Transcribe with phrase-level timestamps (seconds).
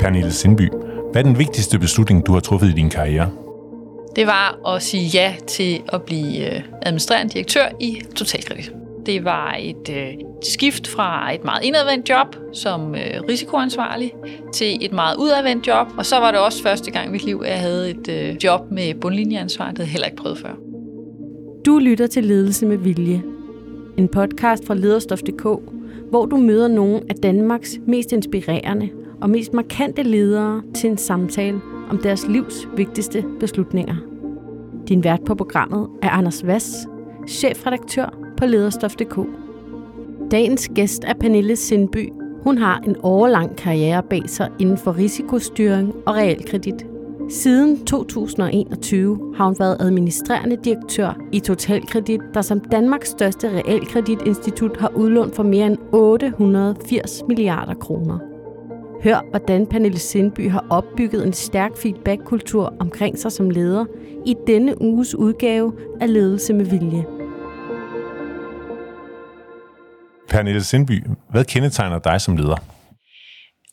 [0.00, 0.68] Pernille Sindby,
[1.12, 3.30] hvad er den vigtigste beslutning, du har truffet i din karriere?
[4.16, 8.72] Det var at sige ja til at blive øh, administrerende direktør i Totalkredit.
[9.06, 14.12] Det var et øh, skift fra et meget indadvendt job som øh, risikoansvarlig
[14.54, 15.86] til et meget udadvendt job.
[15.98, 18.44] Og så var det også første gang i mit liv, at jeg havde et øh,
[18.44, 19.68] job med bundlinjeansvar.
[19.68, 20.54] Det havde jeg heller ikke prøvet før.
[21.66, 23.22] Du lytter til Ledelse med Vilje.
[23.96, 25.42] En podcast fra lederstof.dk,
[26.10, 28.88] hvor du møder nogle af Danmarks mest inspirerende
[29.20, 33.96] og mest markante ledere til en samtale om deres livs vigtigste beslutninger.
[34.88, 36.88] Din vært på programmet er Anders Vass,
[37.28, 39.18] chefredaktør på lederstof.dk.
[40.30, 42.12] Dagens gæst er Pernille Sindby.
[42.44, 46.86] Hun har en årlang karriere bag sig inden for risikostyring og realkredit.
[47.28, 54.92] Siden 2021 har hun været administrerende direktør i Totalkredit, der som Danmarks største realkreditinstitut har
[54.96, 58.29] udlånt for mere end 880 milliarder kroner.
[59.04, 63.84] Hør, hvordan Pernille Sindby har opbygget en stærk feedback-kultur omkring sig som leder
[64.26, 67.04] i denne uges udgave af Ledelse med Vilje.
[70.28, 72.56] Pernille Sindby, hvad kendetegner dig som leder?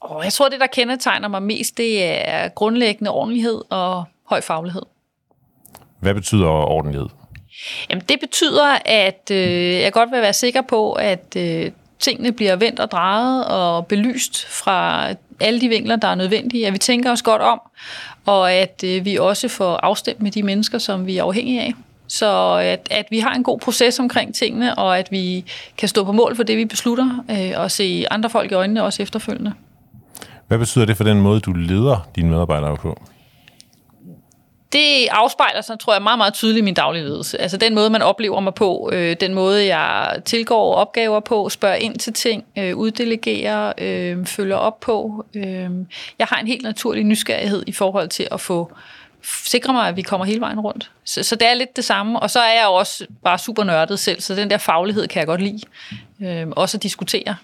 [0.02, 4.82] Og jeg tror, det, der kendetegner mig mest, det er grundlæggende ordentlighed og høj faglighed.
[6.00, 7.08] Hvad betyder ordentlighed?
[7.90, 12.56] Jamen, det betyder, at øh, jeg godt vil være sikker på, at øh, tingene bliver
[12.56, 15.08] vendt og drejet og belyst fra
[15.40, 17.62] alle de vinkler, der er nødvendige, at vi tænker os godt om,
[18.26, 21.74] og at øh, vi også får afstemt med de mennesker, som vi er afhængige af.
[22.08, 25.46] Så at, at vi har en god proces omkring tingene, og at vi
[25.78, 28.84] kan stå på mål for det, vi beslutter, øh, og se andre folk i øjnene
[28.84, 29.54] også efterfølgende.
[30.48, 33.02] Hvad betyder det for den måde, du leder dine medarbejdere på?
[34.74, 37.42] Det afspejler sig, tror jeg, meget, meget tydeligt i min daglige ledelse.
[37.42, 41.76] Altså den måde, man oplever mig på, øh, den måde, jeg tilgår opgaver på, spørger
[41.76, 45.26] ind til ting, øh, uddelegerer, øh, følger op på.
[45.36, 45.70] Øh,
[46.20, 48.72] jeg har en helt naturlig nysgerrighed i forhold til at få
[49.46, 50.92] sikre mig, at vi kommer hele vejen rundt.
[51.04, 52.20] Så, så det er lidt det samme.
[52.20, 55.28] Og så er jeg også bare super nørdet selv, så den der faglighed kan jeg
[55.28, 55.62] godt lide.
[56.22, 57.36] Øh, også at diskutere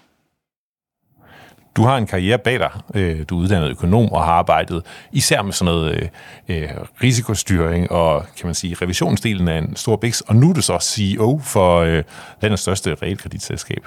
[1.76, 2.70] du har en karriere bag dig.
[2.94, 6.10] Øh, du er uddannet økonom og har arbejdet især med sådan noget
[6.48, 6.68] øh, øh
[7.02, 10.20] risikostyring og kan man sige revisionsdelen af en stor biks.
[10.20, 12.02] Og nu er du så CEO for øh,
[12.40, 13.86] landets største realkreditselskab.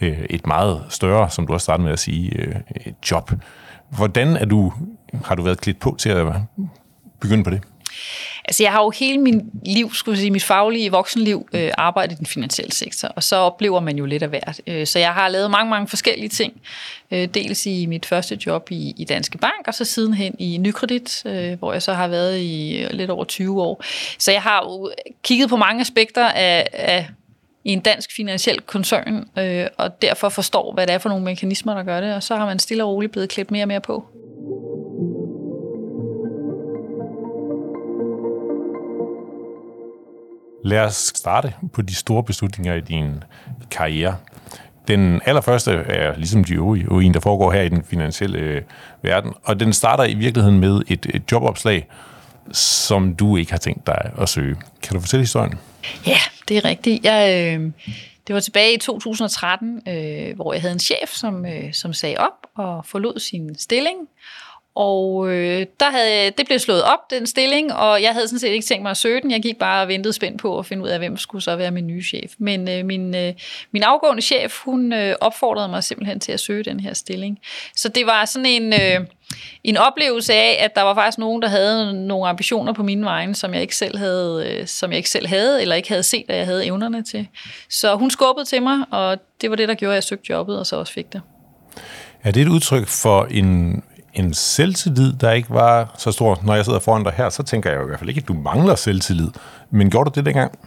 [0.00, 2.54] Øh, et meget større, som du også startede med at sige, øh,
[3.10, 3.32] job.
[3.90, 4.72] Hvordan er du,
[5.24, 6.26] har du været klædt på til at
[7.20, 7.62] begynde på det?
[8.54, 12.18] Altså, jeg har jo hele min liv, skulle sige, mit faglige voksenliv, øh, arbejdet i
[12.18, 14.60] den finansielle sektor, og så oplever man jo lidt af hvert.
[14.66, 16.60] Øh, så jeg har lavet mange, mange forskellige ting.
[17.10, 21.22] Øh, dels i mit første job i, i Danske Bank, og så sidenhen i Nykredit,
[21.26, 23.84] øh, hvor jeg så har været i øh, lidt over 20 år.
[24.18, 24.90] Så jeg har jo
[25.22, 27.08] kigget på mange aspekter af, af
[27.64, 31.74] i en dansk finansiel koncern, øh, og derfor forstår, hvad det er for nogle mekanismer,
[31.74, 33.80] der gør det, og så har man stille og roligt blevet klædt mere og mere
[33.80, 34.04] på.
[40.64, 43.24] Lad os starte på de store beslutninger i din
[43.70, 44.16] karriere.
[44.88, 48.62] Den allerførste er ligesom de øvrige, jo en, der foregår her i den finansielle øh,
[49.02, 51.88] verden, og den starter i virkeligheden med et, et jobopslag,
[52.52, 54.56] som du ikke har tænkt dig at søge.
[54.82, 55.58] Kan du fortælle historien?
[56.06, 57.04] Ja, det er rigtigt.
[57.04, 57.72] Jeg, øh,
[58.26, 62.16] det var tilbage i 2013, øh, hvor jeg havde en chef, som, øh, som sagde
[62.16, 63.96] op og forlod sin stilling,
[64.74, 68.48] og øh, der havde, det blev slået op, den stilling, og jeg havde sådan set
[68.48, 69.30] ikke tænkt mig at søge den.
[69.30, 71.70] Jeg gik bare og ventede spændt på at finde ud af, hvem skulle så være
[71.70, 72.32] min nye chef.
[72.38, 73.32] Men øh, min, øh,
[73.72, 77.38] min afgående chef, hun øh, opfordrede mig simpelthen til at søge den her stilling.
[77.76, 79.06] Så det var sådan en, øh,
[79.64, 83.34] en oplevelse af, at der var faktisk nogen, der havde nogle ambitioner på mine vegne,
[83.34, 86.24] som jeg ikke selv havde, øh, som jeg ikke selv havde, eller ikke havde set,
[86.28, 87.28] at jeg havde evnerne til.
[87.70, 90.58] Så hun skubbede til mig, og det var det, der gjorde, at jeg søgte jobbet,
[90.58, 91.20] og så også fik det.
[92.22, 93.82] Er det et udtryk for en
[94.14, 96.40] en selvtillid, der ikke var så stor.
[96.42, 98.28] Når jeg sidder foran dig her, så tænker jeg jo i hvert fald ikke, at
[98.28, 99.28] du mangler selvtillid.
[99.70, 100.58] Men gjorde du det dengang?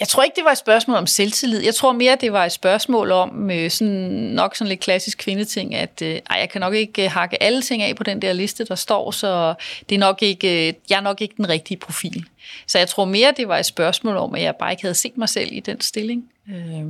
[0.00, 1.62] Jeg tror ikke, det var et spørgsmål om selvtillid.
[1.62, 5.74] Jeg tror mere, det var et spørgsmål om øh, sådan, nok sådan lidt klassisk kvindeting,
[5.74, 8.32] at øh, ej, jeg kan nok ikke øh, hakke alle ting af på den der
[8.32, 9.54] liste, der står, så
[9.88, 12.24] det er nok ikke, øh, jeg er nok ikke den rigtige profil.
[12.66, 15.16] Så jeg tror mere, det var et spørgsmål om, at jeg bare ikke havde set
[15.18, 16.24] mig selv i den stilling.
[16.48, 16.84] Øh,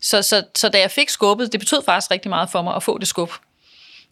[0.00, 2.82] så, så, så da jeg fik skubbet, det betød faktisk rigtig meget for mig at
[2.82, 3.30] få det skub.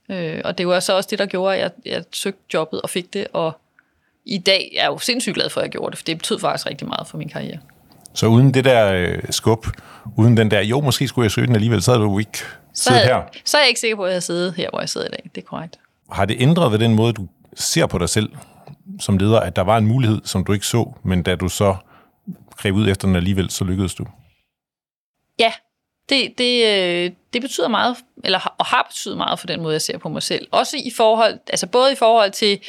[0.09, 2.91] Øh, og det var så også det, der gjorde, at jeg, jeg søgte jobbet og
[2.91, 3.61] fik det, og
[4.25, 6.39] i dag er jeg jo sindssygt glad for, at jeg gjorde det, for det betød
[6.39, 7.59] faktisk rigtig meget for min karriere.
[8.15, 9.67] Så uden det der øh, skub,
[10.17, 12.39] uden den der, jo, måske skulle jeg søge den alligevel, så havde du ikke
[12.75, 13.23] siddet her.
[13.45, 15.31] Så er jeg ikke sikker på, at jeg sidder her, hvor jeg sidder i dag.
[15.35, 15.79] Det er korrekt.
[16.13, 18.29] Har det ændret ved den måde, du ser på dig selv
[19.01, 21.77] som leder, at der var en mulighed, som du ikke så, men da du så
[22.57, 24.07] greb ud efter den alligevel, så lykkedes du?
[25.39, 25.53] Ja,
[26.09, 29.83] det, det, øh, det betyder meget, eller og har betydet meget for den måde, jeg
[29.83, 30.47] ser på mig selv.
[30.51, 32.61] Også i forhold, altså både i forhold til,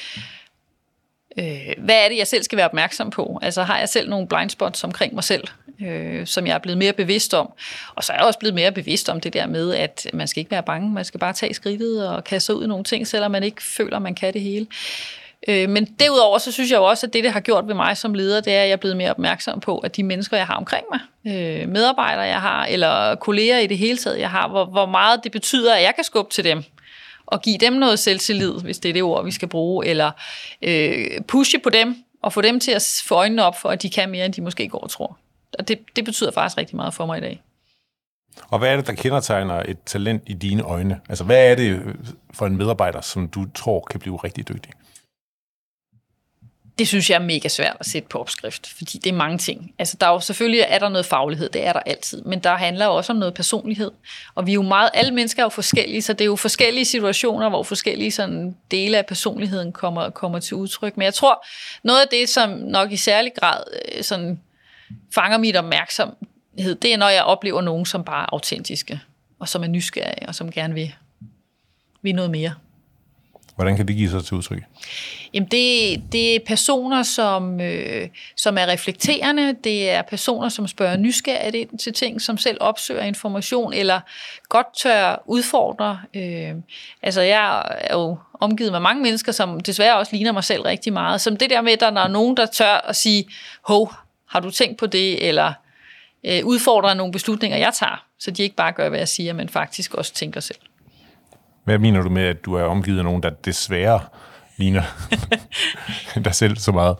[1.37, 3.39] øh, hvad er det, jeg selv skal være opmærksom på?
[3.41, 5.43] Altså har jeg selv nogle blind spots omkring mig selv,
[5.81, 7.51] øh, som jeg er blevet mere bevidst om?
[7.95, 10.39] Og så er jeg også blevet mere bevidst om det der med, at man skal
[10.39, 13.07] ikke være bange, man skal bare tage skridtet og kaste sig ud i nogle ting,
[13.07, 14.67] selvom man ikke føler, man kan det hele.
[15.47, 17.97] Øh, men derudover, så synes jeg jo også, at det, det har gjort ved mig
[17.97, 20.47] som leder, det er, at jeg er blevet mere opmærksom på, at de mennesker, jeg
[20.47, 20.99] har omkring mig,
[21.33, 25.23] øh, medarbejdere, jeg har, eller kolleger i det hele taget, jeg har, hvor, hvor meget
[25.23, 26.63] det betyder, at jeg kan skubbe til dem
[27.25, 30.11] og give dem noget selvtillid, hvis det er det ord, vi skal bruge, eller
[30.61, 33.89] øh, pushe på dem og få dem til at få øjnene op for, at de
[33.89, 35.17] kan mere, end de måske går og tror.
[35.59, 37.41] Og det, det betyder faktisk rigtig meget for mig i dag.
[38.47, 40.99] Og hvad er det, der kendetegner et talent i dine øjne?
[41.09, 41.81] Altså, hvad er det
[42.33, 44.71] for en medarbejder, som du tror kan blive rigtig dygtig?
[46.79, 49.73] Det synes jeg er mega svært at sætte på opskrift, fordi det er mange ting.
[49.79, 52.55] Altså, der er jo selvfølgelig er der noget faglighed, det er der altid, men der
[52.55, 53.91] handler jo også om noget personlighed.
[54.35, 56.85] Og vi er jo meget, alle mennesker er jo forskellige, så det er jo forskellige
[56.85, 60.97] situationer, hvor forskellige sådan, dele af personligheden kommer, kommer til udtryk.
[60.97, 61.45] Men jeg tror,
[61.83, 63.63] noget af det, som nok i særlig grad
[63.95, 64.39] øh, sådan,
[65.15, 69.01] fanger mit opmærksomhed, det er, når jeg oplever nogen, som bare er autentiske,
[69.39, 70.95] og som er nysgerrige, og som gerne vil,
[72.01, 72.53] vil noget mere.
[73.59, 74.63] Hvordan kan det give sig til udtryk?
[75.33, 78.07] Jamen det, det er personer, som, øh,
[78.37, 79.55] som er reflekterende.
[79.63, 83.99] Det er personer, som spørger nysgerrigt ind til ting, som selv opsøger information, eller
[84.49, 85.99] godt tør udfordre.
[86.13, 86.51] Øh,
[87.01, 90.93] altså jeg er jo omgivet med mange mennesker, som desværre også ligner mig selv rigtig
[90.93, 91.21] meget.
[91.21, 93.25] Som det der med, at der er nogen, der tør at sige,
[93.67, 93.93] hov,
[94.29, 95.53] har du tænkt på det, eller
[96.23, 99.49] øh, udfordrer nogle beslutninger, jeg tager, så de ikke bare gør, hvad jeg siger, men
[99.49, 100.59] faktisk også tænker selv.
[101.69, 103.99] Hvad mener du med, at du er omgivet af nogen, der desværre
[104.57, 104.83] ligner
[106.25, 106.97] dig selv så meget?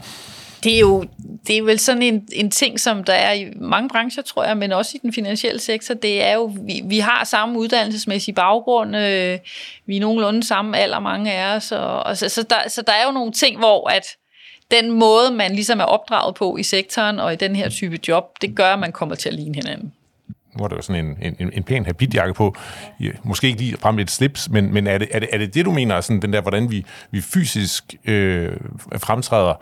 [0.63, 1.06] Det er jo
[1.48, 4.57] det er vel sådan en, en ting, som der er i mange brancher, tror jeg,
[4.57, 5.94] men også i den finansielle sektor.
[5.94, 9.39] Det er jo, vi, vi har samme uddannelsesmæssig baggrund, øh,
[9.86, 12.94] vi er nogenlunde samme alder, mange af os, og, og så, så, der, så der
[12.94, 14.06] er jo nogle ting, hvor at
[14.71, 18.42] den måde, man ligesom er opdraget på i sektoren og i den her type job,
[18.42, 19.94] det gør, at man kommer til at ligne hinanden
[20.57, 22.56] nu har der jo sådan en, en, en pæn habitjakke på.
[23.24, 25.66] Måske ikke lige frem et slips, men, men er, det, er, det, er det det,
[25.66, 28.57] du mener, sådan den der, hvordan vi, vi fysisk øh,
[28.98, 29.54] fremtræder?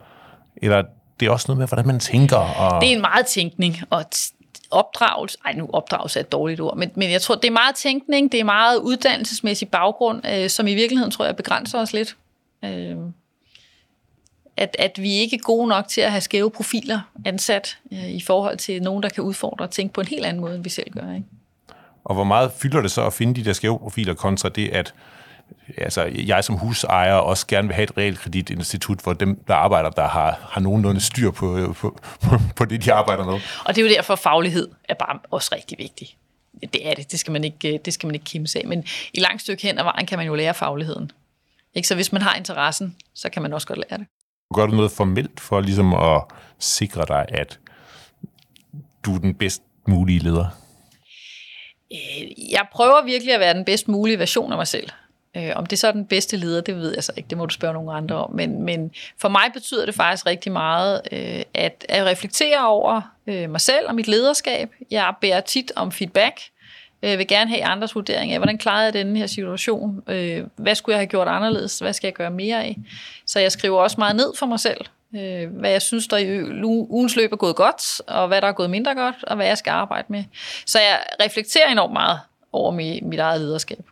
[0.57, 0.83] Eller
[1.19, 2.37] det er også noget med, hvordan man tænker?
[2.37, 2.81] Og...
[2.81, 4.05] Det er en meget tænkning, og
[4.71, 7.75] opdragelse, ej nu opdragelse er et dårligt ord, men, men jeg tror, det er meget
[7.75, 12.15] tænkning, det er meget uddannelsesmæssig baggrund, øh, som i virkeligheden, tror jeg, begrænser os lidt.
[12.65, 12.95] Øh,
[14.57, 18.21] at, at vi ikke er gode nok til at have skæve profiler ansat øh, i
[18.21, 20.69] forhold til nogen, der kan udfordre og tænke på en helt anden måde, end vi
[20.69, 21.13] selv gør.
[21.13, 21.25] Ikke?
[22.03, 24.93] Og hvor meget fylder det så at finde de der skæve profiler kontra det, at
[25.77, 30.07] altså, jeg som husejer også gerne vil have et realkreditinstitut, hvor dem, der arbejder, der
[30.07, 33.33] har, har nogenlunde styr på, på, på, på det, de arbejder med.
[33.65, 36.15] Og det er jo derfor, at faglighed er bare også rigtig vigtig.
[36.73, 38.67] Det er det, det skal man ikke, det skal man ikke kimse af.
[38.67, 41.11] Men i langt stykke hen ad vejen kan man jo lære fagligheden.
[41.75, 41.87] Ikke?
[41.87, 44.07] Så hvis man har interessen, så kan man også godt lære det.
[44.53, 46.21] Gør du noget formelt for ligesom at
[46.59, 47.59] sikre dig, at
[49.05, 50.45] du er den bedst mulige leder?
[51.91, 54.89] Øh, jeg prøver virkelig at være den bedst mulige version af mig selv.
[55.37, 57.29] Øh, om det så er den bedste leder, det ved jeg så ikke.
[57.29, 58.31] Det må du spørge nogle andre om.
[58.35, 58.91] Men, men
[59.21, 63.01] for mig betyder det faktisk rigtig meget øh, at, at reflektere over
[63.47, 64.69] mig selv og mit lederskab.
[64.91, 66.39] Jeg bærer tit om feedback.
[67.01, 70.01] Jeg vil gerne have andres vurdering af, hvordan klarede jeg denne her situation?
[70.55, 71.79] Hvad skulle jeg have gjort anderledes?
[71.79, 72.77] Hvad skal jeg gøre mere af?
[73.25, 76.63] Så jeg skriver også meget ned for mig selv, øh, hvad jeg synes, der i
[76.63, 79.57] ugens løb er gået godt, og hvad der er gået mindre godt, og hvad jeg
[79.57, 80.23] skal arbejde med.
[80.65, 82.19] Så jeg reflekterer enormt meget
[82.51, 83.85] over mit, mit eget lederskab.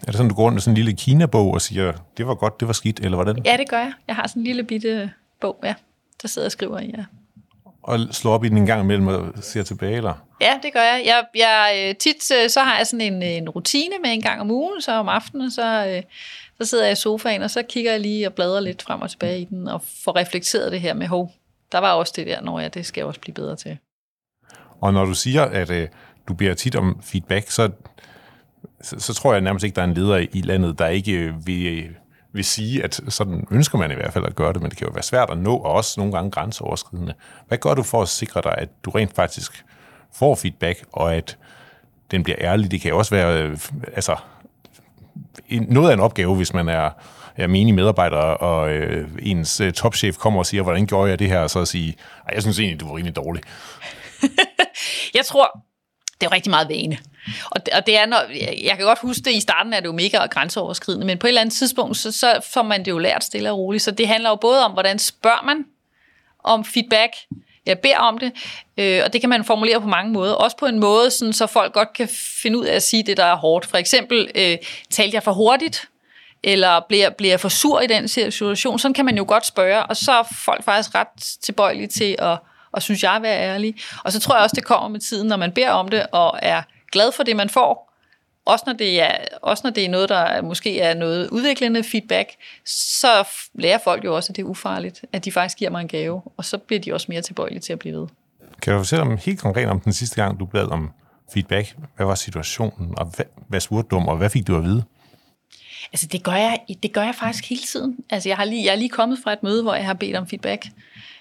[0.00, 2.34] Er det sådan, du går rundt med sådan en lille Kina-bog og siger, det var
[2.34, 3.42] godt, det var skidt, eller hvordan?
[3.44, 3.92] Ja, det gør jeg.
[4.08, 5.10] Jeg har sådan en lille bitte
[5.40, 5.74] bog, ja,
[6.22, 7.04] der sidder og skriver i, ja.
[7.82, 10.25] Og slår op i den en gang imellem og ser tilbage, eller?
[10.40, 11.02] Ja, det gør jeg.
[11.06, 14.22] jeg, jeg øh, tit øh, så har jeg sådan en, øh, en rutine med en
[14.22, 16.02] gang om ugen, så om aftenen, så,
[16.60, 19.10] så sidder jeg i sofaen, og så kigger jeg lige og bladrer lidt frem og
[19.10, 21.32] tilbage i den, og får reflekteret det her med, hov,
[21.72, 23.78] der var også det der, når jeg, det skal jeg også blive bedre til.
[24.80, 25.88] Og når du siger, at øh,
[26.28, 27.70] du beder tit om feedback, så,
[28.80, 31.46] så, så tror jeg nærmest ikke, der er en leder i landet, der ikke øh,
[31.46, 31.88] vil,
[32.32, 34.86] vil sige, at sådan ønsker man i hvert fald at gøre det, men det kan
[34.86, 37.14] jo være svært at nå, og også nogle gange grænseoverskridende.
[37.48, 39.64] Hvad gør du for at sikre dig, at du rent faktisk
[40.18, 41.36] får feedback, og at
[42.10, 42.70] den bliver ærlig?
[42.70, 43.58] Det kan også være, øh,
[43.94, 44.16] altså,
[45.50, 46.90] noget af en opgave, hvis man er,
[47.36, 51.28] er menig medarbejder, og øh, ens øh, topchef kommer og siger, hvordan gjorde jeg det
[51.28, 51.96] her, og så at sige,
[52.32, 53.42] jeg synes egentlig, du var rimelig dårlig.
[55.18, 55.64] jeg tror,
[56.20, 56.98] det er rigtig meget vane.
[57.50, 58.18] Og det, og det er, når,
[58.64, 61.28] jeg kan godt huske det, i starten er det jo mega grænseoverskridende, men på et
[61.28, 63.82] eller andet tidspunkt, så, så får man det jo lært stille og roligt.
[63.82, 65.64] Så det handler jo både om, hvordan spørger man
[66.44, 67.12] om feedback,
[67.66, 68.32] jeg beder om det,
[68.76, 70.32] øh, og det kan man formulere på mange måder.
[70.34, 72.08] Også på en måde, sådan, så folk godt kan
[72.42, 73.66] finde ud af at sige det, der er hårdt.
[73.66, 74.56] For eksempel, øh,
[74.90, 75.88] talte jeg for hurtigt?
[76.44, 78.78] Eller bliver, bliver jeg for sur i den situation?
[78.78, 82.38] Sådan kan man jo godt spørge, og så er folk faktisk ret tilbøjelige til at,
[82.72, 83.74] og synes jeg, være ærlig.
[84.04, 86.38] Og så tror jeg også, det kommer med tiden, når man beder om det, og
[86.42, 87.85] er glad for det, man får,
[88.46, 92.28] også når det er, også når det er noget, der måske er noget udviklende feedback,
[92.64, 95.88] så lærer folk jo også, at det er ufarligt, at de faktisk giver mig en
[95.88, 98.06] gave, og så bliver de også mere tilbøjelige til at blive ved.
[98.62, 100.90] Kan du fortælle om helt konkret om den sidste gang, du bad om
[101.32, 101.76] feedback?
[101.96, 104.84] Hvad var situationen, og hvad, hvad spurgte du om, og hvad fik du at vide?
[105.92, 107.96] Altså det gør jeg, det gør jeg faktisk hele tiden.
[108.10, 110.16] Altså jeg, har lige, jeg er lige kommet fra et møde, hvor jeg har bedt
[110.16, 110.66] om feedback.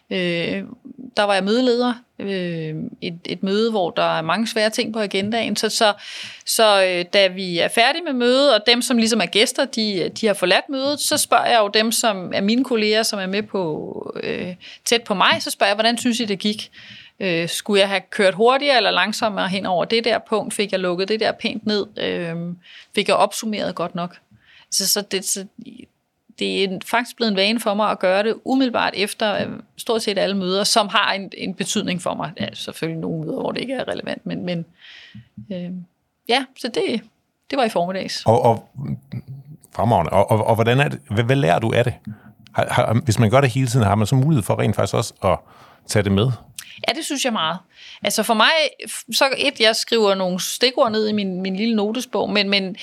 [0.09, 0.63] Øh,
[1.17, 1.93] der var jeg mødeleder.
[2.19, 5.55] Øh, et, et møde, hvor der er mange svære ting på agendaen.
[5.55, 5.93] Så, så,
[6.45, 10.11] så øh, da vi er færdige med mødet, og dem, som ligesom er gæster, de,
[10.21, 13.27] de har forladt mødet, så spørger jeg jo dem, som er mine kolleger, som er
[13.27, 16.71] med på øh, tæt på mig, så spørger jeg, hvordan synes I, det gik?
[17.19, 20.53] Øh, skulle jeg have kørt hurtigere eller langsommere hen over det der punkt?
[20.53, 21.85] Fik jeg lukket det der pænt ned?
[21.97, 22.35] Øh,
[22.95, 24.17] fik jeg opsummeret godt nok?
[24.71, 25.45] Så, så, det, så
[26.39, 30.01] det er faktisk blevet en vane for mig at gøre det umiddelbart efter øh, stort
[30.01, 32.31] set alle møder, som har en, en betydning for mig.
[32.39, 34.65] Ja, selvfølgelig nogle møder, hvor det ikke er relevant, men, men
[35.51, 35.71] øh,
[36.29, 37.01] ja, så det,
[37.49, 38.23] det var i formiddags.
[38.25, 38.69] Og, og
[39.75, 40.11] fremragende.
[40.11, 41.93] Og, og, og hvordan er det, hvad, hvad lærer du af det?
[42.51, 44.93] Har, har, hvis man gør det hele tiden, har man så mulighed for rent faktisk
[44.93, 45.37] også at
[45.87, 46.31] tage det med?
[46.87, 47.57] Ja, det synes jeg meget.
[48.03, 48.51] Altså for mig,
[49.11, 52.75] så et, jeg skriver nogle stikord ned i min, min lille notesbog, men, men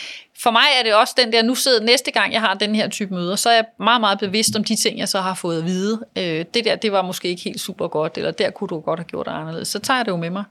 [0.43, 2.89] for mig er det også den der, nu sidder næste gang, jeg har den her
[2.89, 5.59] type møder, så er jeg meget, meget bevidst om de ting, jeg så har fået
[5.59, 6.01] at vide.
[6.17, 9.01] Øh, det der, det var måske ikke helt super godt, eller der kunne du godt
[9.01, 9.69] have gjort det anderledes.
[9.69, 10.45] Så tager jeg det jo med mig,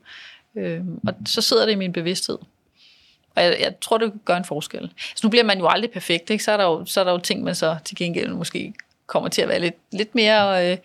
[0.57, 2.37] øh, og så sidder det i min bevidsthed.
[3.35, 4.91] Og jeg, jeg tror, det gør en forskel.
[5.15, 6.43] Så nu bliver man jo aldrig perfekt, ikke?
[6.43, 8.73] Så, er der jo, så er der jo ting, man så til gengæld måske
[9.07, 10.77] kommer til at være lidt, lidt mere øh,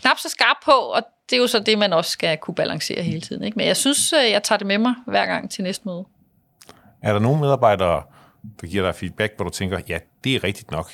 [0.00, 3.02] knap så skarp på, og det er jo så det, man også skal kunne balancere
[3.02, 3.44] hele tiden.
[3.44, 3.56] Ikke?
[3.58, 6.04] Men jeg synes, øh, jeg tager det med mig hver gang til næste møde.
[7.02, 8.02] Er der nogle medarbejdere,
[8.60, 10.90] der giver dig feedback, hvor du tænker, ja, det er rigtigt nok?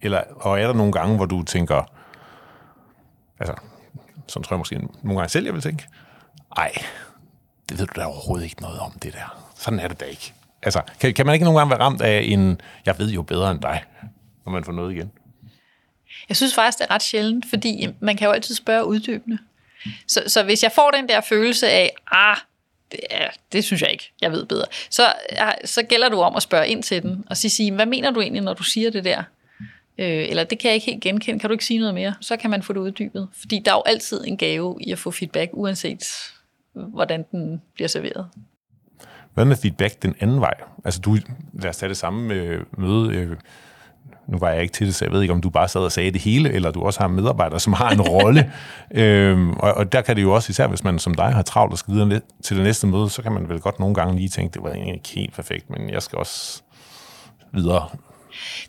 [0.00, 1.92] Eller, og er der nogle gange, hvor du tænker,
[3.40, 3.54] altså,
[4.28, 5.86] sådan tror jeg måske nogle gange selv, jeg vil tænke,
[6.56, 6.72] ej,
[7.68, 9.48] det ved du da overhovedet ikke noget om, det der.
[9.54, 10.34] Sådan er det da ikke.
[10.62, 13.50] Altså, kan, kan man ikke nogle gange være ramt af en, jeg ved jo bedre
[13.50, 13.84] end dig,
[14.44, 15.12] når man får noget igen?
[16.28, 19.38] Jeg synes faktisk, det er ret sjældent, fordi man kan jo altid spørge uddybende.
[20.06, 22.36] Så, så hvis jeg får den der følelse af, ah,
[22.92, 26.36] det, ja, det synes jeg ikke, jeg ved bedre, så, ah, så gælder du om
[26.36, 29.04] at spørge ind til den, og sige, hvad mener du egentlig, når du siger det
[29.04, 29.22] der?
[29.98, 32.14] Øh, eller det kan jeg ikke helt genkende, kan du ikke sige noget mere?
[32.20, 33.28] Så kan man få det uddybet.
[33.40, 36.04] Fordi der er jo altid en gave i at få feedback, uanset
[36.74, 38.28] hvordan den bliver serveret.
[39.34, 40.54] Hvad med feedback den anden vej?
[40.84, 41.16] Altså du,
[41.52, 42.28] lad os tage det samme
[42.78, 43.14] møde.
[43.14, 43.36] Øh,
[44.32, 45.92] nu var jeg ikke til det, så jeg ved ikke, om du bare sad og
[45.92, 48.52] sagde det hele, eller du også har medarbejdere, som har en rolle.
[48.94, 51.72] øhm, og, og der kan det jo også, især hvis man som dig har travlt
[51.72, 54.28] og skal videre til det næste møde, så kan man vel godt nogle gange lige
[54.28, 56.62] tænke, det var egentlig ikke helt perfekt, men jeg skal også
[57.52, 57.88] videre.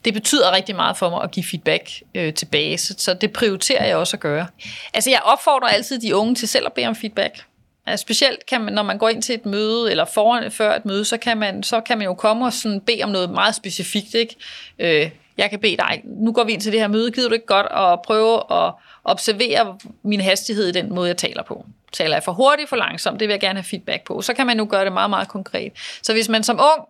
[0.05, 3.85] Det betyder rigtig meget for mig at give feedback øh, tilbage, så, så det prioriterer
[3.85, 4.47] jeg også at gøre.
[4.93, 7.43] Altså jeg opfordrer altid de unge til selv at bede om feedback.
[7.85, 10.85] Altså specielt kan man, når man går ind til et møde, eller foran, før et
[10.85, 13.55] møde, så kan man, så kan man jo komme og sådan bede om noget meget
[13.55, 14.13] specifikt.
[14.13, 14.35] Ikke?
[14.79, 17.33] Øh, jeg kan bede dig, nu går vi ind til det her møde, gider du
[17.33, 18.73] ikke godt at prøve at
[19.03, 21.65] observere min hastighed i den måde, jeg taler på?
[21.91, 23.19] Taler jeg for hurtigt, for langsomt?
[23.19, 24.21] Det vil jeg gerne have feedback på.
[24.21, 25.71] Så kan man nu gøre det meget, meget konkret.
[26.01, 26.87] Så hvis man som ung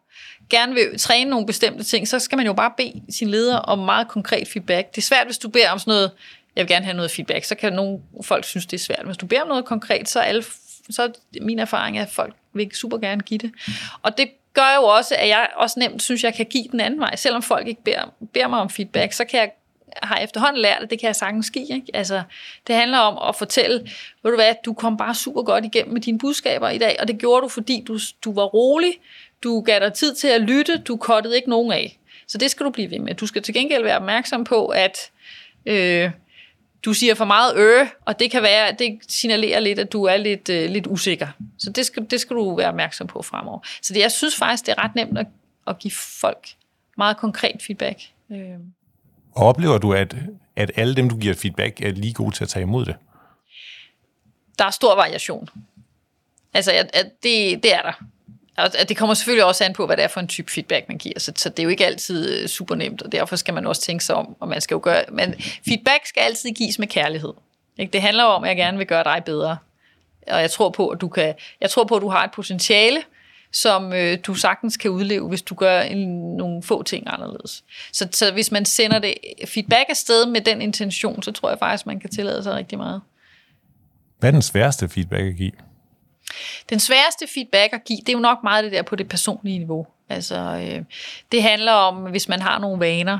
[0.49, 3.79] gerne vil træne nogle bestemte ting, så skal man jo bare bede sin leder om
[3.79, 4.91] meget konkret feedback.
[4.91, 6.11] Det er svært, hvis du beder om sådan noget,
[6.55, 9.05] jeg vil gerne have noget feedback, så kan nogle folk synes, det er svært.
[9.05, 10.43] Hvis du beder om noget konkret, så er, alle,
[10.89, 11.09] så er
[11.41, 13.51] min erfaring, at folk vil super gerne give det.
[14.01, 16.99] Og det gør jo også, at jeg også nemt synes, jeg kan give den anden
[16.99, 17.15] vej.
[17.15, 19.51] Selvom folk ikke beder, beder mig om feedback, så kan jeg
[20.03, 21.67] har efterhånden lært, at det kan jeg sagtens give.
[21.69, 21.87] Ikke?
[21.93, 22.23] Altså,
[22.67, 23.79] det handler om at fortælle,
[24.23, 27.07] ved du hvad, du kom bare super godt igennem med dine budskaber i dag, og
[27.07, 28.93] det gjorde du, fordi du, du var rolig,
[29.43, 31.99] du gav dig tid til at lytte, du kottede ikke nogen af.
[32.27, 33.15] Så det skal du blive ved med.
[33.15, 35.11] Du skal til gengæld være opmærksom på, at
[35.65, 36.11] øh,
[36.85, 40.17] du siger for meget øh, og det kan være, det signalerer lidt, at du er
[40.17, 41.27] lidt, øh, lidt usikker.
[41.57, 43.59] Så det skal, det skal du være opmærksom på fremover.
[43.81, 45.27] Så det, jeg synes faktisk, det er ret nemt at,
[45.67, 46.47] at give folk
[46.97, 47.99] meget konkret feedback.
[48.31, 48.37] Øh.
[49.31, 50.15] Og oplever du, at,
[50.55, 52.95] at alle dem, du giver feedback, er lige gode til at tage imod det?
[54.59, 55.49] Der er stor variation.
[56.53, 58.03] Altså, at, at det, det er der.
[58.57, 60.97] Og det kommer selvfølgelig også an på, hvad det er for en type feedback, man
[60.97, 61.19] giver.
[61.19, 63.81] Så, så det er jo ikke altid øh, super nemt, og derfor skal man også
[63.81, 65.03] tænke sig om, og man skal jo gøre...
[65.11, 65.35] Men
[65.67, 67.33] feedback skal altid gives med kærlighed.
[67.77, 67.91] Ikke?
[67.91, 69.57] Det handler om, at jeg gerne vil gøre dig bedre.
[70.27, 73.01] Og jeg tror på, at du, kan, jeg tror på, at du har et potentiale,
[73.51, 77.63] som øh, du sagtens kan udleve, hvis du gør en, nogle få ting anderledes.
[77.91, 79.13] Så, så hvis man sender det
[79.45, 83.01] feedback afsted med den intention, så tror jeg faktisk, man kan tillade sig rigtig meget.
[84.19, 85.51] Hvad er den sværeste feedback at give?
[86.69, 89.57] Den sværeste feedback at give, det er jo nok meget det der på det personlige
[89.57, 89.87] niveau.
[90.09, 90.83] Altså, øh,
[91.31, 93.19] det handler om, hvis man har nogle vaner.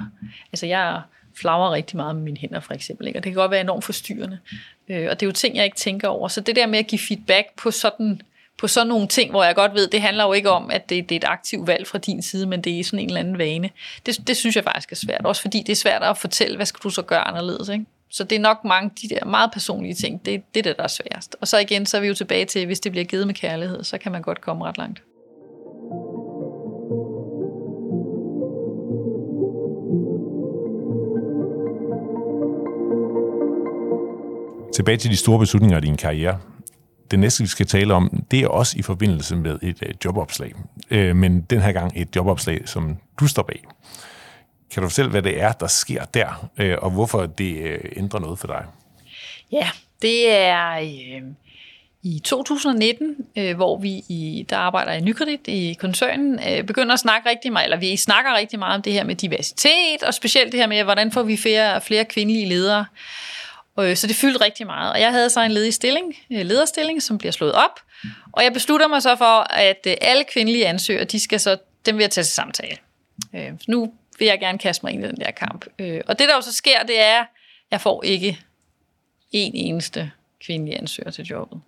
[0.51, 1.01] Altså, jeg
[1.35, 3.07] flagrer rigtig meget med mine hænder, for eksempel.
[3.07, 3.19] Ikke?
[3.19, 4.39] Og det kan godt være enormt forstyrrende.
[4.89, 6.27] Øh, og det er jo ting, jeg ikke tænker over.
[6.27, 8.21] Så det der med at give feedback på sådan
[8.57, 11.09] på sådan nogle ting, hvor jeg godt ved, det handler jo ikke om, at det,
[11.09, 13.37] det er et aktivt valg fra din side, men det er sådan en eller anden
[13.37, 13.69] vane.
[14.05, 16.65] Det, det synes jeg faktisk er svært, også fordi det er svært at fortælle, hvad
[16.65, 17.85] skal du så gøre anderledes, ikke?
[18.13, 20.83] Så det er nok mange de der meget personlige ting, det, det er det, der
[20.83, 21.35] er sværest.
[21.41, 23.83] Og så igen, så er vi jo tilbage til, hvis det bliver givet med kærlighed,
[23.83, 25.03] så kan man godt komme ret langt.
[34.75, 36.39] Tilbage til de store beslutninger i din karriere.
[37.11, 40.53] Det næste, vi skal tale om, det er også i forbindelse med et øh, jobopslag.
[40.91, 43.63] Øh, men den her gang et jobopslag, som du står bag.
[44.73, 48.19] Kan du fortælle, hvad det er, der sker der, øh, og hvorfor det øh, ændrer
[48.19, 48.65] noget for dig?
[49.51, 49.69] Ja,
[50.01, 51.21] det er øh,
[52.03, 56.99] i 2019, øh, hvor vi i, der arbejder i Nykredit i koncernen, øh, begynder at
[56.99, 60.51] snakke rigtig meget, eller vi snakker rigtig meget om det her med diversitet, og specielt
[60.51, 62.85] det her med, hvordan får vi flere, flere kvindelige ledere.
[63.79, 64.91] Øh, så det fyldte rigtig meget.
[64.93, 67.79] Og jeg havde så en ledig stilling, øh, lederstilling, som bliver slået op.
[68.31, 71.97] Og jeg beslutter mig så for, at øh, alle kvindelige ansøgere, de skal så, dem
[71.97, 72.77] vil jeg tage til samtale.
[73.35, 75.65] Øh, nu vil jeg gerne kaste mig ind i den der kamp.
[75.79, 77.27] Øh, Og det, der jo så sker, det er, at
[77.71, 78.39] jeg får ikke
[79.31, 80.11] en eneste
[80.45, 81.61] kvindelig ansøger til jobbet.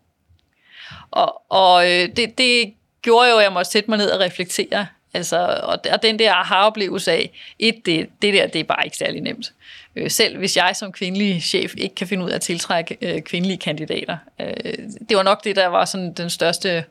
[1.11, 4.87] Og, og øh, det, det gjorde jo, at jeg måtte sætte mig ned og reflektere.
[5.13, 8.97] Altså, og, og den der aha-oplevelse af, et, det, det der, det er bare ikke
[8.97, 9.53] særlig nemt.
[9.95, 13.21] Øh, selv hvis jeg som kvindelig chef ikke kan finde ud af at tiltrække øh,
[13.21, 14.17] kvindelige kandidater.
[14.39, 14.77] Øh,
[15.09, 16.85] det var nok det, der var sådan den største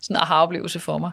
[0.00, 1.10] sådan aha-oplevelse for mig.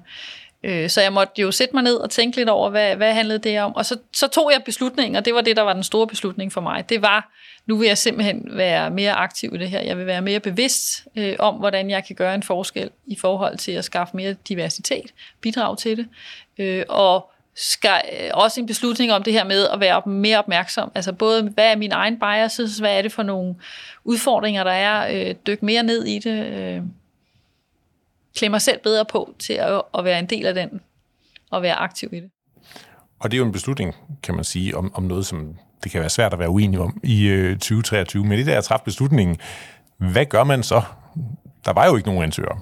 [0.64, 3.40] Øh, så jeg måtte jo sætte mig ned og tænke lidt over, hvad, hvad handlede
[3.40, 3.76] det om.
[3.76, 6.54] Og så, så tog jeg beslutningen, og det var det, der var den store beslutning
[6.54, 6.90] for mig.
[6.90, 7.32] Det var,
[7.66, 9.82] nu vil jeg simpelthen være mere aktiv i det her.
[9.82, 13.58] Jeg vil være mere bevidst øh, om, hvordan jeg kan gøre en forskel i forhold
[13.58, 16.08] til at skaffe mere diversitet, bidrag til det.
[16.58, 20.92] Øh, og skal øh, også en beslutning om det her med at være mere opmærksom.
[20.96, 23.56] Altså både, hvad er min egen biases, hvad er det for nogle
[24.04, 26.82] udfordringer, der er, øh, dykke mere ned i det, øh,
[28.38, 30.82] klæde mig selv bedre på til at, at være en del af den,
[31.52, 32.30] og være aktiv i det.
[33.20, 36.02] Og det er jo en beslutning, kan man sige, om, om noget, som det kan
[36.02, 38.24] være svært at være uenig om i øh, 2023.
[38.24, 39.38] Men det der at træffe beslutningen,
[39.98, 40.82] hvad gør man så?
[41.66, 42.60] Der var jo ikke nogen ansøgere.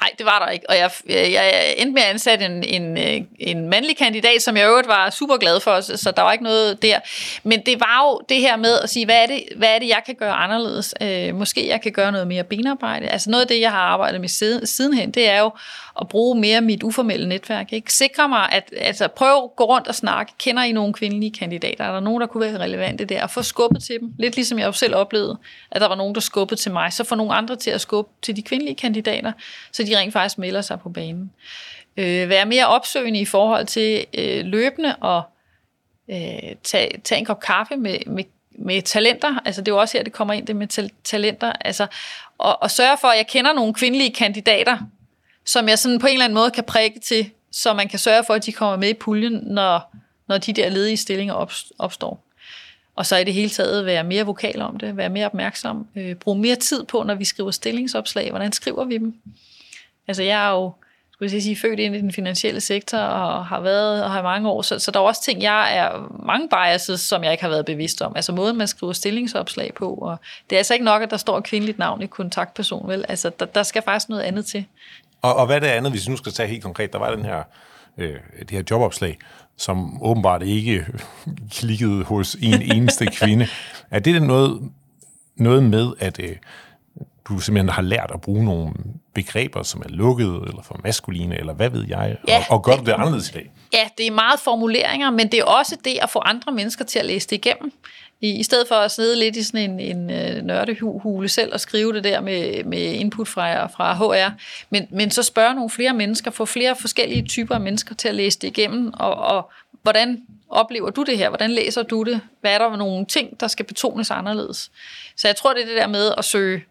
[0.00, 0.70] Nej, det var der ikke.
[0.70, 4.56] Og jeg, jeg, jeg endte med at ansætte en, en, øh, en mandlig kandidat, som
[4.56, 7.00] jeg øvrigt var super glad for, så der var ikke noget der.
[7.42, 9.88] Men det var jo det her med at sige, hvad er det, hvad er det
[9.88, 10.94] jeg kan gøre anderledes?
[11.00, 13.08] Øh, måske jeg kan gøre noget mere benarbejde.
[13.08, 15.50] Altså noget af det, jeg har arbejdet med siden, sidenhen, det er jo
[16.00, 17.72] at bruge mere mit uformelle netværk.
[17.72, 17.92] Ikke?
[17.92, 20.32] Sikre mig, at altså, prøv at gå rundt og snakke.
[20.38, 21.84] Kender I nogle kvindelige kandidater?
[21.84, 23.22] Er der nogen, der kunne være relevante der?
[23.22, 24.12] Og få skubbet til dem.
[24.18, 25.38] Lidt ligesom jeg jo selv oplevede,
[25.70, 26.92] at der var nogen, der skubbede til mig.
[26.92, 29.32] Så få nogle andre til at skubbe til de kvindelige kandidater,
[29.72, 31.30] så de rent faktisk melder sig på banen.
[31.96, 35.22] Øh, være mere opsøgende i forhold til øh, løbende og
[36.10, 38.24] øh, tage, tage en kop kaffe med, med
[38.58, 41.86] med talenter, altså det er jo også her, det kommer ind, det med talenter, altså,
[42.38, 44.78] og, og sørge for, at jeg kender nogle kvindelige kandidater,
[45.44, 48.24] som jeg sådan på en eller anden måde kan prikke til, så man kan sørge
[48.26, 49.96] for, at de kommer med i puljen, når,
[50.28, 51.34] når de der ledige stillinger
[51.78, 52.24] opstår.
[52.96, 56.14] Og så i det hele taget være mere vokal om det, være mere opmærksom, øh,
[56.14, 58.30] bruge mere tid på, når vi skriver stillingsopslag.
[58.30, 59.14] Hvordan skriver vi dem?
[60.08, 60.72] Altså jeg er jo
[61.14, 64.48] skulle jeg sige, født ind i den finansielle sektor og har været og har mange
[64.48, 67.50] år, så, så der er også ting, jeg er mange biases, som jeg ikke har
[67.50, 68.12] været bevidst om.
[68.16, 70.16] Altså måden, man skriver stillingsopslag på, og
[70.50, 73.04] det er altså ikke nok, at der står et kvindeligt navn i kontaktperson, vel?
[73.08, 74.64] Altså der, der skal faktisk noget andet til.
[75.24, 76.92] Og, og hvad er det andet, hvis vi nu skal tage helt konkret?
[76.92, 77.42] Der var den her,
[77.98, 79.18] øh, det her jobopslag,
[79.56, 80.86] som åbenbart ikke
[81.58, 83.48] klikkede hos en eneste kvinde.
[83.90, 84.70] Er det noget,
[85.36, 86.36] noget med, at øh,
[87.28, 88.72] du simpelthen har lært at bruge nogle
[89.14, 92.76] begreber, som er lukkede, eller for maskuline, eller hvad ved jeg, ja, og, og gør
[92.76, 93.50] du det anderledes i dag?
[93.72, 96.98] Ja, det er meget formuleringer, men det er også det at få andre mennesker til
[96.98, 97.72] at læse det igennem.
[98.20, 101.60] I, i stedet for at sidde lidt i sådan en, en øh, nørdehule selv og
[101.60, 104.32] skrive det der med, med input fra, fra HR,
[104.70, 108.14] men, men så spørge nogle flere mennesker, få flere forskellige typer af mennesker til at
[108.14, 109.50] læse det igennem, og, og
[109.82, 111.28] hvordan oplever du det her?
[111.28, 112.20] Hvordan læser du det?
[112.40, 114.70] Hvad er der for nogle ting, der skal betones anderledes?
[115.16, 116.64] Så jeg tror, det er det der med at søge,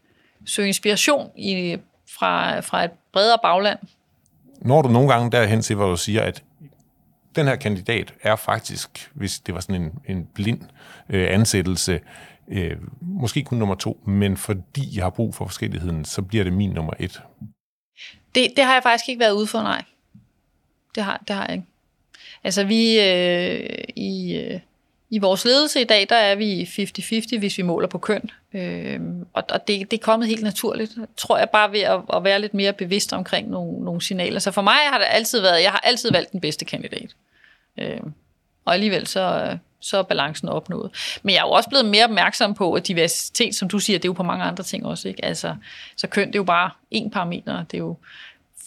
[0.45, 1.77] søge inspiration i,
[2.17, 3.79] fra, fra et bredere bagland.
[4.61, 6.43] Når du nogle gange derhen til, hvor du siger, at
[7.35, 10.61] den her kandidat er faktisk, hvis det var sådan en, en blind
[11.13, 11.99] øh, ansættelse,
[12.47, 16.53] øh, måske kun nummer to, men fordi jeg har brug for forskelligheden, så bliver det
[16.53, 17.21] min nummer et.
[18.35, 19.83] Det, det har jeg faktisk ikke været ude for, nej.
[20.95, 21.65] Det har, det har jeg ikke.
[22.43, 24.59] Altså vi øh, i, øh,
[25.09, 28.29] I vores ledelse i dag, der er vi 50-50, hvis vi måler på køn.
[28.53, 28.99] Øh,
[29.33, 32.41] og og det, det er kommet helt naturligt, tror jeg, bare ved at, at være
[32.41, 34.39] lidt mere bevidst omkring nogle, nogle signaler.
[34.39, 37.15] Så for mig har det altid været, jeg har altid valgt den bedste kandidat.
[37.79, 38.01] Øh,
[38.65, 40.91] og alligevel så, øh, så er balancen opnået.
[41.23, 44.05] Men jeg er jo også blevet mere opmærksom på, at diversitet, som du siger, det
[44.05, 45.07] er jo på mange andre ting også.
[45.07, 45.25] Ikke?
[45.25, 45.55] Altså,
[45.97, 47.63] så køn, det er jo bare én parameter.
[47.63, 47.97] Det er jo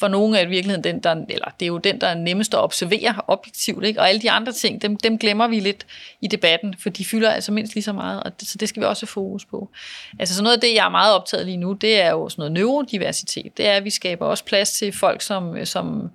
[0.01, 2.55] for nogle er i virkeligheden den, der, eller det er jo den, der er nemmest
[2.55, 4.01] at observere objektivt, ikke?
[4.01, 5.87] og alle de andre ting, dem, dem glemmer vi lidt
[6.21, 8.81] i debatten, for de fylder altså mindst lige så meget, og det, så det skal
[8.81, 9.71] vi også have fokus på.
[10.19, 12.41] Altså sådan noget af det, jeg er meget optaget lige nu, det er jo sådan
[12.41, 13.57] noget neurodiversitet.
[13.57, 16.11] Det er, at vi skaber også plads til folk, som, som,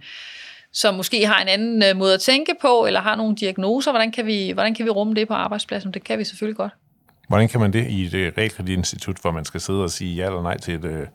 [0.74, 3.92] som måske har en anden øh, måde at tænke på, eller har nogle diagnoser.
[3.92, 5.92] Hvordan kan vi, hvordan kan vi rumme det på arbejdspladsen?
[5.94, 6.72] Det kan vi selvfølgelig godt.
[7.28, 10.26] Hvordan kan man det i et øh, realkreditinstitut, hvor man skal sidde og sige ja
[10.26, 11.08] eller nej til et, øh,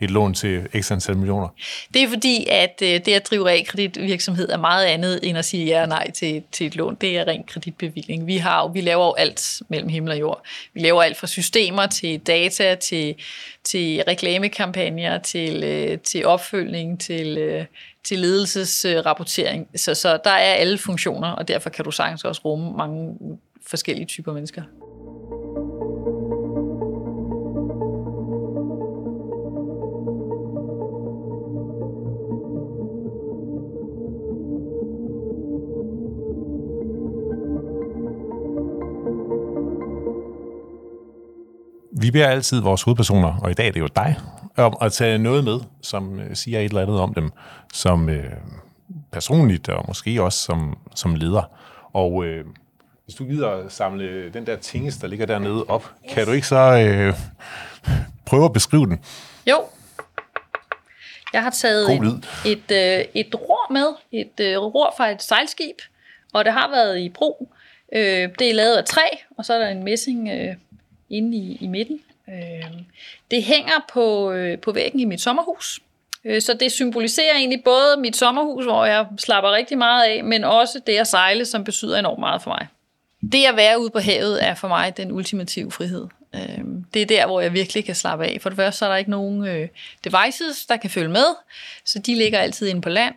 [0.00, 1.48] et lån til x antal millioner?
[1.94, 5.82] Det er fordi, at det at drive realkreditvirksomhed er meget andet end at sige ja
[5.82, 6.94] og nej til, til et lån.
[7.00, 8.26] Det er ren kreditbevilling.
[8.26, 10.46] Vi, har, vi laver jo alt mellem himmel og jord.
[10.74, 13.14] Vi laver alt fra systemer til data, til,
[13.64, 17.66] til reklamekampagner, til, til opfølgning, til,
[18.04, 19.68] til ledelsesrapportering.
[19.76, 23.14] Så, så der er alle funktioner, og derfor kan du sagtens også rumme mange
[23.66, 24.62] forskellige typer mennesker.
[42.00, 44.16] Vi beder altid vores hovedpersoner, og i dag er det jo dig,
[44.56, 47.30] om at tage noget med, som øh, siger et eller andet om dem,
[47.72, 48.32] som øh,
[49.12, 51.50] personligt og måske også som, som leder.
[51.92, 52.44] Og øh,
[53.04, 56.14] hvis du gider samle den der tingest, der ligger dernede op, yes.
[56.14, 57.14] kan du ikke så øh,
[58.26, 59.00] prøve at beskrive den?
[59.46, 59.64] Jo.
[61.32, 65.76] Jeg har taget et, et, øh, et ror med, et øh, ror fra et sejlskib,
[66.32, 67.52] og det har været i brug.
[67.94, 69.06] Øh, det er lavet af træ,
[69.38, 70.54] og så er der en messing øh,
[71.10, 72.00] inde i, i midten.
[72.28, 72.84] Øhm,
[73.30, 75.80] det hænger på, øh, på væggen i mit sommerhus.
[76.24, 80.44] Øh, så det symboliserer egentlig både mit sommerhus, hvor jeg slapper rigtig meget af, men
[80.44, 82.66] også det at sejle, som betyder enormt meget for mig.
[83.32, 86.06] Det at være ude på havet er for mig den ultimative frihed.
[86.34, 88.38] Øhm, det er der, hvor jeg virkelig kan slappe af.
[88.40, 89.68] For det første så er der ikke nogen øh,
[90.04, 91.24] devices, der kan følge med,
[91.84, 93.14] så de ligger altid inde på land.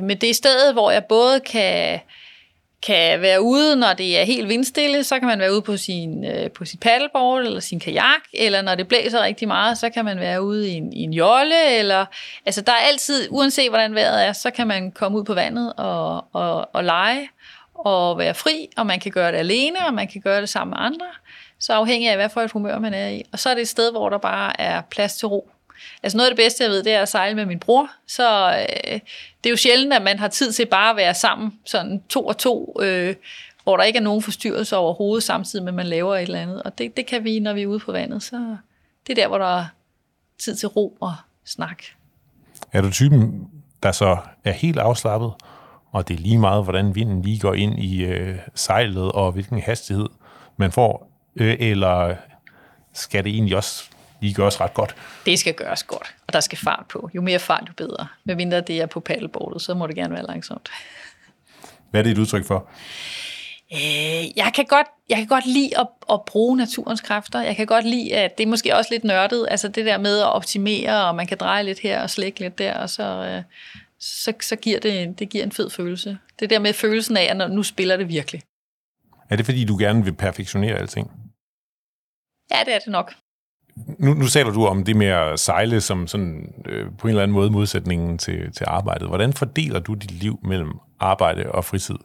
[0.00, 2.00] Men det er stedet, hvor jeg både kan
[2.82, 6.24] kan være ude, når det er helt vindstille, så kan man være ude på sin,
[6.24, 10.04] øh, på sit paddleboard eller sin kajak, eller når det blæser rigtig meget, så kan
[10.04, 12.04] man være ude i en, i en jolle, eller,
[12.46, 15.72] altså der er altid, uanset hvordan vejret er, så kan man komme ud på vandet
[15.76, 17.28] og, og, og lege
[17.74, 20.70] og være fri, og man kan gøre det alene, og man kan gøre det sammen
[20.70, 21.06] med andre,
[21.60, 23.22] så afhængig af, hvad for et humør man er i.
[23.32, 25.50] Og så er det et sted, hvor der bare er plads til ro.
[26.02, 27.90] Altså noget af det bedste, jeg ved, det er at sejle med min bror.
[28.06, 28.92] Så øh,
[29.44, 32.26] det er jo sjældent, at man har tid til bare at være sammen, sådan to
[32.26, 33.14] og to, øh,
[33.64, 36.62] hvor der ikke er nogen forstyrrelser overhovedet, samtidig med, at man laver et eller andet.
[36.62, 38.22] Og det, det kan vi, når vi er ude på vandet.
[38.22, 38.56] Så
[39.06, 39.64] det er der, hvor der er
[40.38, 41.82] tid til ro og snak.
[42.72, 43.48] Er du typen,
[43.82, 45.32] der så er helt afslappet,
[45.92, 49.60] og det er lige meget, hvordan vinden lige går ind i øh, sejlet, og hvilken
[49.60, 50.06] hastighed
[50.56, 52.14] man får, øh, eller
[52.92, 54.96] skal det egentlig også lige gøres ret godt?
[55.26, 57.10] Det skal gøres godt, og der skal fart på.
[57.14, 58.08] Jo mere fart, jo bedre.
[58.24, 60.68] Med mindre det er på paddleboardet, så må det gerne være langsomt.
[61.90, 62.68] Hvad er det et udtryk for?
[63.72, 67.40] Øh, jeg, kan godt, jeg kan godt lide at, at bruge naturens kræfter.
[67.40, 70.18] Jeg kan godt lide, at det er måske også lidt nørdet, altså det der med
[70.18, 73.42] at optimere, og man kan dreje lidt her og slække lidt der, og så, øh,
[74.00, 76.18] så, så giver det, det giver en fed følelse.
[76.40, 78.42] Det der med følelsen af, at nu spiller det virkelig.
[79.30, 81.10] Er det fordi, du gerne vil perfektionere alting?
[82.50, 83.14] Ja, det er det nok
[83.98, 87.22] nu, nu taler du om det med at sejle som sådan, øh, på en eller
[87.22, 89.08] anden måde modsætningen til, til arbejdet.
[89.08, 91.96] Hvordan fordeler du dit liv mellem arbejde og fritid?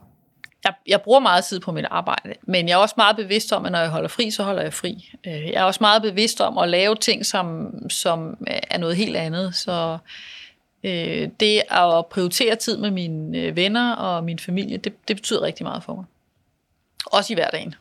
[0.63, 3.65] Jeg, jeg bruger meget tid på mit arbejde, men jeg er også meget bevidst om,
[3.65, 5.13] at når jeg holder fri, så holder jeg fri.
[5.27, 9.15] Øh, jeg er også meget bevidst om at lave ting, som, som er noget helt
[9.15, 9.55] andet.
[9.55, 9.97] Så
[10.83, 15.41] øh, det at prioritere tid med mine øh, venner og min familie, det, det betyder
[15.41, 16.05] rigtig meget for mig.
[17.05, 17.75] Også i hverdagen.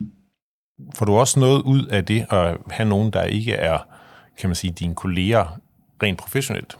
[0.95, 3.77] Får du også noget ud af det at have nogen, der ikke er,
[4.37, 5.59] kan man sige, dine kolleger
[6.03, 6.77] rent professionelt?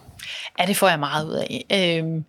[0.58, 1.64] Ja, det får jeg meget ud af.
[1.72, 2.24] Øhm,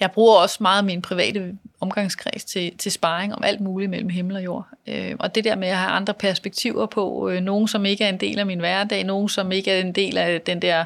[0.00, 4.36] jeg bruger også meget min private omgangskreds til, til sparring om alt muligt mellem himmel
[4.36, 4.66] og jord.
[4.86, 8.08] Øhm, og det der med at have andre perspektiver på, øh, nogen som ikke er
[8.08, 10.84] en del af min hverdag, nogen som ikke er en del af den der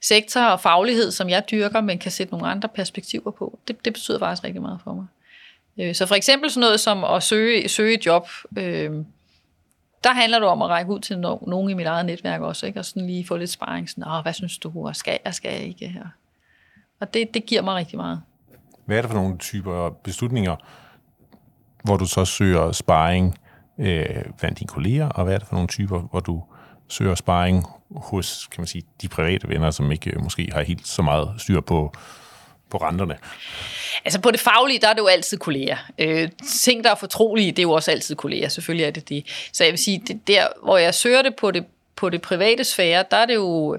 [0.00, 3.92] sektor og faglighed, som jeg dyrker, men kan sætte nogle andre perspektiver på, det, det
[3.92, 5.06] betyder faktisk rigtig meget for mig.
[5.78, 8.90] Øh, så for eksempel sådan noget som at søge, søge et job, øh,
[10.04, 12.66] der handler det om at række ud til no- nogen i mit eget netværk også,
[12.66, 12.78] ikke?
[12.78, 13.90] og sådan lige få lidt sparring.
[13.90, 16.04] Sådan, Åh, hvad synes du, og skal jeg, skal jeg ikke her?
[17.00, 18.22] Og det, det giver mig rigtig meget.
[18.84, 20.56] Hvad er det for nogle typer beslutninger,
[21.84, 23.38] hvor du så søger sparring
[23.78, 26.42] øh, blandt dine kolleger, og hvad er det for nogle typer, hvor du
[26.88, 27.64] søger sparring
[27.96, 31.34] hos, kan man sige, de private venner, som ikke øh, måske har helt så meget
[31.38, 31.92] styr på,
[32.70, 33.16] på renterne?
[34.04, 35.76] Altså på det faglige, der er det jo altid kolleger.
[35.98, 36.28] Øh,
[36.60, 38.48] ting, der er fortrolige, det er jo også altid kolleger.
[38.48, 39.48] Selvfølgelig er det det.
[39.52, 41.64] Så jeg vil sige, det der, hvor jeg søger det på det,
[41.96, 43.78] på det private sfære, der er det jo,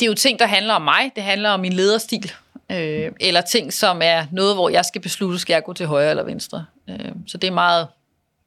[0.00, 1.12] det er jo ting, der handler om mig.
[1.14, 2.32] Det handler om min lederstil.
[2.70, 6.10] Øh, eller ting, som er noget, hvor jeg skal beslutte, skal jeg gå til højre
[6.10, 6.64] eller venstre.
[6.88, 7.88] Øh, så det er meget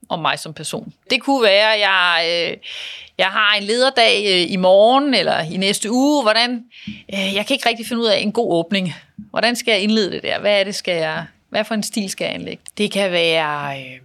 [0.09, 0.93] om mig som person.
[1.09, 2.57] Det kunne være, at jeg, øh,
[3.17, 6.23] jeg har en lederdag øh, i morgen eller i næste uge.
[6.23, 8.93] Hvordan, øh, jeg kan ikke rigtig finde ud af en god åbning.
[9.15, 10.39] Hvordan skal jeg indlede det der?
[10.39, 12.63] Hvad er det, skal jeg, hvad for en stil skal jeg anlægge?
[12.77, 13.99] Det kan være øh,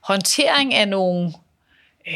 [0.00, 1.32] håndtering af nogle,
[2.08, 2.14] øh,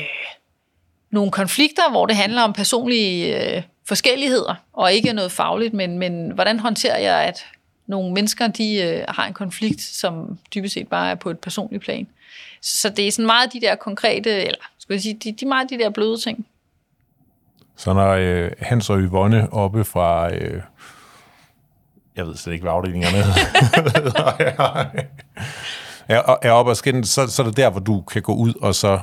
[1.10, 6.30] nogle konflikter, hvor det handler om personlige øh, forskelligheder, og ikke noget fagligt, men, men
[6.30, 7.46] hvordan håndterer jeg, at
[7.86, 11.82] nogle mennesker de øh, har en konflikt, som dybest set bare er på et personligt
[11.82, 12.06] plan.
[12.64, 15.70] Så det er sådan meget de der konkrete, eller skal jeg sige, de, de meget
[15.70, 16.46] de der bløde ting.
[17.76, 20.60] Så når øh, Hans og Yvonne oppe fra, øh,
[22.16, 23.18] jeg ved slet ikke, hvad afdelingerne
[26.08, 28.54] er, er oppe og skændes, så, så er det der, hvor du kan gå ud
[28.62, 29.00] og så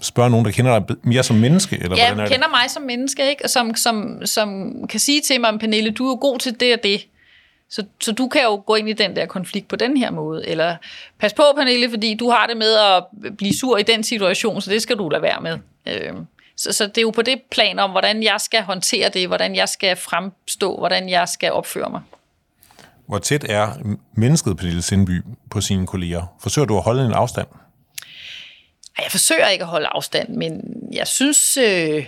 [0.00, 1.76] spørge nogen, der kender dig mere som menneske?
[1.76, 2.56] Eller ja, hvordan er kender det?
[2.60, 3.44] mig som menneske, ikke?
[3.44, 6.82] Og som, som, som kan sige til mig, Pernille, du er god til det og
[6.82, 7.06] det.
[7.70, 10.48] Så, så du kan jo gå ind i den der konflikt på den her måde.
[10.48, 10.76] Eller
[11.20, 13.04] pas på, Pernille, fordi du har det med at
[13.36, 15.58] blive sur i den situation, så det skal du lade være med.
[15.86, 16.14] Øh,
[16.56, 19.56] så, så det er jo på det plan om, hvordan jeg skal håndtere det, hvordan
[19.56, 22.00] jeg skal fremstå, hvordan jeg skal opføre mig.
[23.06, 23.72] Hvor tæt er
[24.14, 26.36] mennesket Pernille Sindby på sine kolleger?
[26.42, 27.46] Forsøger du at holde en afstand?
[28.98, 32.06] Jeg forsøger ikke at holde afstand, men jeg synes, øh,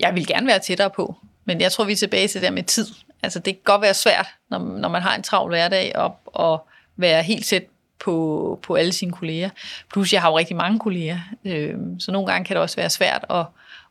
[0.00, 1.16] jeg vil gerne være tættere på.
[1.44, 2.86] Men jeg tror, vi er tilbage til det der med tid.
[3.22, 6.66] Altså, det kan godt være svært, når, når man har en travl hverdag, op og
[6.96, 7.64] være helt tæt
[7.98, 9.50] på, på alle sine kolleger.
[9.92, 12.90] Plus, jeg har jo rigtig mange kolleger, øh, så nogle gange kan det også være
[12.90, 13.46] svært at,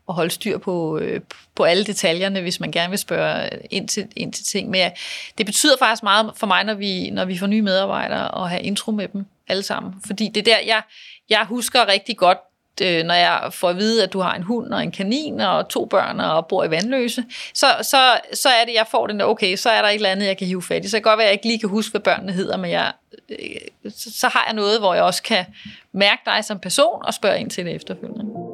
[0.09, 1.21] at holde styr på, øh,
[1.55, 4.69] på alle detaljerne, hvis man gerne vil spørge ind til, ind til ting.
[4.69, 4.91] Men ja,
[5.37, 8.61] det betyder faktisk meget for mig, når vi, når vi får nye medarbejdere, at have
[8.61, 9.93] intro med dem alle sammen.
[10.07, 10.81] Fordi det er der, jeg,
[11.29, 12.37] jeg husker rigtig godt,
[12.81, 15.69] øh, når jeg får at vide, at du har en hund og en kanin og
[15.69, 19.25] to børn og bor i vandløse, så, så, så er det, jeg får den der,
[19.25, 20.87] okay, så er der et eller andet, jeg kan hive fat i.
[20.87, 22.91] Så kan godt være, at jeg ikke lige kan huske, hvad børnene hedder, men jeg,
[23.29, 25.45] øh, så, så har jeg noget, hvor jeg også kan
[25.91, 28.48] mærke dig som person og spørge ind til det efterfølgende.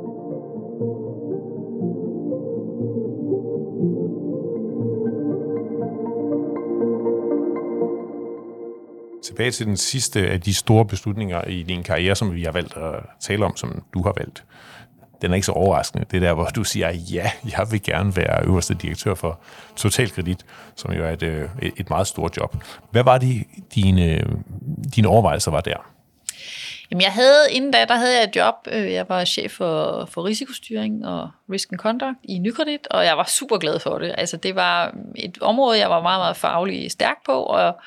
[9.25, 12.77] Tilbage til den sidste af de store beslutninger i din karriere, som vi har valgt
[12.77, 14.43] at tale om, som du har valgt.
[15.21, 16.05] Den er ikke så overraskende.
[16.11, 19.39] Det er der, hvor du siger, ja, jeg vil gerne være øverste direktør for
[19.75, 22.55] Totalkredit, som jo er et, øh, et meget stort job.
[22.91, 23.43] Hvad var de,
[23.75, 24.23] dine,
[24.95, 25.77] dine overvejelser var der?
[26.91, 28.55] Jamen, jeg havde, inden da, der havde jeg et job.
[28.67, 33.17] Øh, jeg var chef for, for risikostyring og risk and conduct i Nykredit, og jeg
[33.17, 34.15] var super glad for det.
[34.17, 37.79] Altså, det var et område, jeg var meget, meget faglig stærk på, og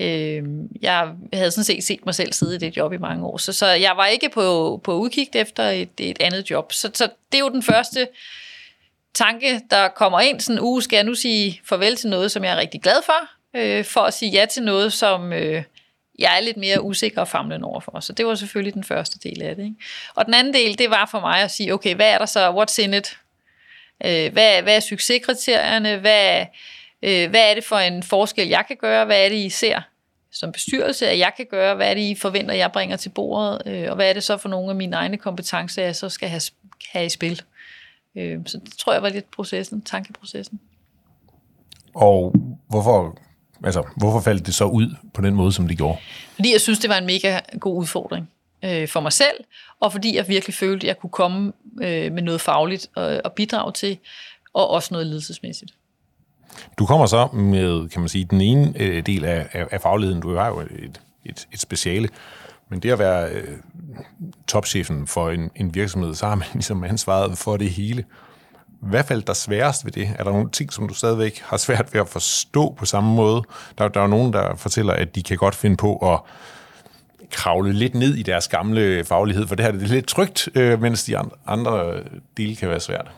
[0.00, 0.42] øh,
[0.82, 3.36] jeg havde sådan set set mig selv sidde i det job i mange år.
[3.36, 6.72] Så, så jeg var ikke på, på udkig efter et, et andet job.
[6.72, 8.08] Så, så det er jo den første
[9.14, 10.40] tanke, der kommer ind.
[10.40, 13.28] Sådan, uge skal jeg nu sige farvel til noget, som jeg er rigtig glad for,
[13.56, 15.32] øh, for at sige ja til noget, som...
[15.32, 15.62] Øh,
[16.18, 18.00] jeg er lidt mere usikker og famlende overfor.
[18.00, 19.62] Så det var selvfølgelig den første del af det.
[19.62, 19.76] Ikke?
[20.14, 22.50] Og den anden del, det var for mig at sige, okay, hvad er der så,
[22.50, 23.18] what's in it?
[24.04, 25.96] Øh, hvad, hvad er succeskriterierne?
[25.96, 26.46] Hvad,
[27.02, 29.04] øh, hvad er det for en forskel, jeg kan gøre?
[29.04, 29.80] Hvad er det, I ser
[30.30, 31.74] som bestyrelse, at jeg kan gøre?
[31.74, 33.62] Hvad er det, I forventer, jeg bringer til bordet?
[33.66, 36.28] Øh, og hvad er det så for nogle af mine egne kompetencer, jeg så skal
[36.28, 36.42] have,
[36.92, 37.42] have i spil?
[38.16, 40.60] Øh, så det tror jeg var lidt processen, tankeprocessen.
[41.94, 42.34] Og
[42.68, 43.18] hvorfor,
[43.64, 45.98] altså, hvorfor faldt det så ud på den måde, som det gjorde?
[46.34, 48.30] Fordi jeg synes, det var en mega god udfordring
[48.62, 49.44] øh, for mig selv,
[49.80, 53.32] og fordi jeg virkelig følte, at jeg kunne komme øh, med noget fagligt og, og
[53.32, 53.98] bidrage til,
[54.52, 55.74] og også noget ledelsesmæssigt.
[56.78, 60.22] Du kommer så med, kan man sige, den ene øh, del af, af, af fagligheden.
[60.22, 62.08] Du har jo et, et, et speciale,
[62.68, 63.56] men det at være øh,
[64.46, 68.04] topchefen for en, en virksomhed, så har man ligesom ansvaret for det hele.
[68.80, 70.14] Hvad faldt der sværest ved det?
[70.18, 73.42] Er der nogle ting, som du stadigvæk har svært ved at forstå på samme måde?
[73.78, 76.20] Der, der er nogen, der fortæller, at de kan godt finde på at
[77.30, 80.82] kravle lidt ned i deres gamle faglighed, for det her det er lidt trygt, øh,
[80.82, 81.94] mens de andre
[82.36, 83.10] dele kan være svært.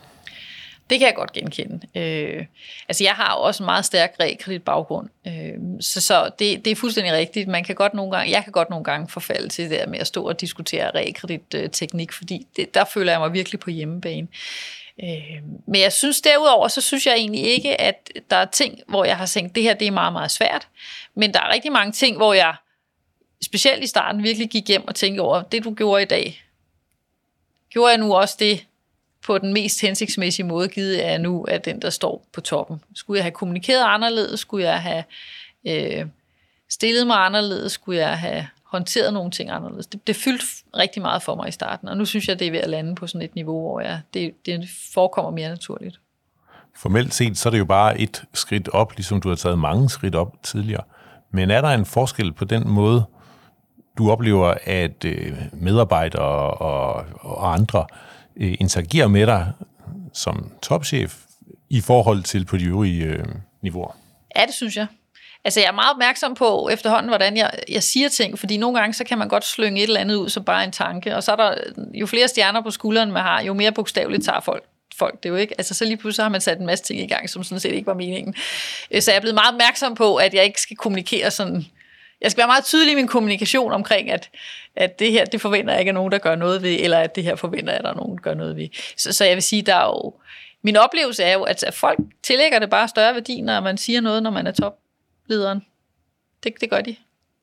[0.90, 1.80] Det kan jeg godt genkende.
[1.94, 2.46] Øh,
[2.88, 6.76] altså jeg har jo også en meget stærk realkreditbaggrund, øh, så, så det, det er
[6.76, 7.48] fuldstændig rigtigt.
[7.48, 9.98] Man kan godt nogle gange, jeg kan godt nogle gange forfalde til det der med
[9.98, 14.28] at stå og diskutere realkreditteknik, fordi det, der føler jeg mig virkelig på hjemmebane.
[15.02, 19.04] Øh, men jeg synes derudover, så synes jeg egentlig ikke, at der er ting, hvor
[19.04, 20.68] jeg har tænkt, det her det er meget, meget svært.
[21.14, 22.54] Men der er rigtig mange ting, hvor jeg
[23.44, 26.44] specielt i starten virkelig gik hjem og tænkte over, det du gjorde i dag,
[27.70, 28.66] gjorde jeg nu også det
[29.30, 32.80] på den mest hensigtsmæssige måde, givet er nu af den, der står på toppen.
[32.94, 34.40] Skulle jeg have kommunikeret anderledes?
[34.40, 35.04] Skulle jeg have
[35.66, 36.06] øh,
[36.70, 37.72] stillet mig anderledes?
[37.72, 39.86] Skulle jeg have håndteret nogle ting anderledes?
[39.86, 42.50] Det, det fyldte rigtig meget for mig i starten, og nu synes jeg, det er
[42.50, 46.00] ved at lande på sådan et niveau, hvor jeg, det, det forekommer mere naturligt.
[46.76, 49.90] Formelt set, så er det jo bare et skridt op, ligesom du har taget mange
[49.90, 50.84] skridt op tidligere.
[51.30, 53.04] Men er der en forskel på den måde,
[53.98, 59.52] du oplever, at øh, medarbejdere og, og andre øh, Øh, interagerer med dig
[60.12, 61.16] som topchef
[61.70, 63.24] i forhold til på de øvrige øh,
[63.62, 63.96] niveauer?
[64.36, 64.86] Ja, det synes jeg.
[65.44, 68.94] Altså, jeg er meget opmærksom på efterhånden, hvordan jeg, jeg siger ting, fordi nogle gange,
[68.94, 71.32] så kan man godt slynge et eller andet ud som bare en tanke, og så
[71.32, 71.54] er der,
[71.94, 74.64] jo flere stjerner på skulderen man har, jo mere bogstaveligt tager folk
[75.00, 75.54] folk det jo ikke.
[75.58, 77.72] Altså så lige pludselig har man sat en masse ting i gang, som sådan set
[77.72, 78.34] ikke var meningen.
[78.90, 81.66] Øh, så jeg er blevet meget opmærksom på, at jeg ikke skal kommunikere sådan
[82.20, 84.30] jeg skal være meget tydelig i min kommunikation omkring, at,
[84.76, 87.16] at det her, det forventer jeg ikke, at nogen, der gør noget ved, eller at
[87.16, 88.68] det her forventer jeg, at der er nogen, der gør noget ved.
[88.96, 90.14] Så, så jeg vil sige, der er jo,
[90.62, 94.22] min oplevelse er jo, at, folk tillægger det bare større værdi, når man siger noget,
[94.22, 95.60] når man er toplederen.
[96.44, 96.96] Det, det gør de.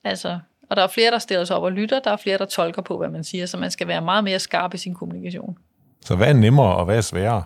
[0.03, 2.45] Altså, og der er flere, der stiller sig op og lytter, der er flere, der
[2.45, 5.57] tolker på, hvad man siger, så man skal være meget mere skarp i sin kommunikation.
[6.05, 7.43] Så hvad er nemmere, og hvad er sværere?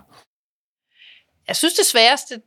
[1.48, 2.40] Jeg synes, det sværeste,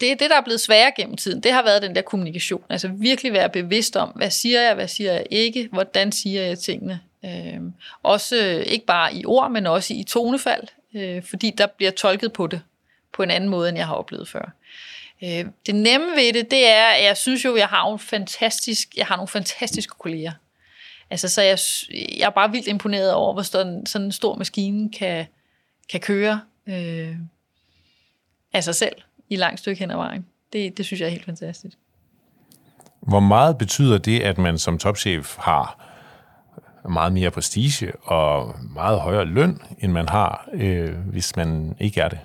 [0.00, 1.42] det er det, der er blevet sværere gennem tiden.
[1.42, 2.64] Det har været den der kommunikation.
[2.68, 6.58] Altså virkelig være bevidst om, hvad siger jeg, hvad siger jeg ikke, hvordan siger jeg
[6.58, 7.00] tingene.
[7.24, 7.72] Øhm, øh,
[8.02, 12.46] også ikke bare i ord, men også i tonefald, øh, fordi der bliver tolket på
[12.46, 12.62] det
[13.12, 14.52] på en anden måde, end jeg har oplevet før.
[15.22, 18.96] Øh, det nemme ved det, det er, at jeg synes jo, jeg har, en fantastisk,
[18.96, 20.32] jeg har nogle fantastiske kolleger.
[21.10, 21.58] Altså, så jeg,
[22.18, 25.26] jeg er bare vildt imponeret over, hvor sådan, sådan en stor maskine kan,
[25.90, 27.16] kan køre øh,
[28.52, 28.94] af sig selv
[29.30, 30.26] i langt stykke hen ad vejen.
[30.52, 31.78] Det, det synes jeg er helt fantastisk.
[33.00, 35.84] Hvor meget betyder det, at man som topchef har
[36.88, 42.08] meget mere prestige og meget højere løn, end man har, øh, hvis man ikke er
[42.08, 42.18] det?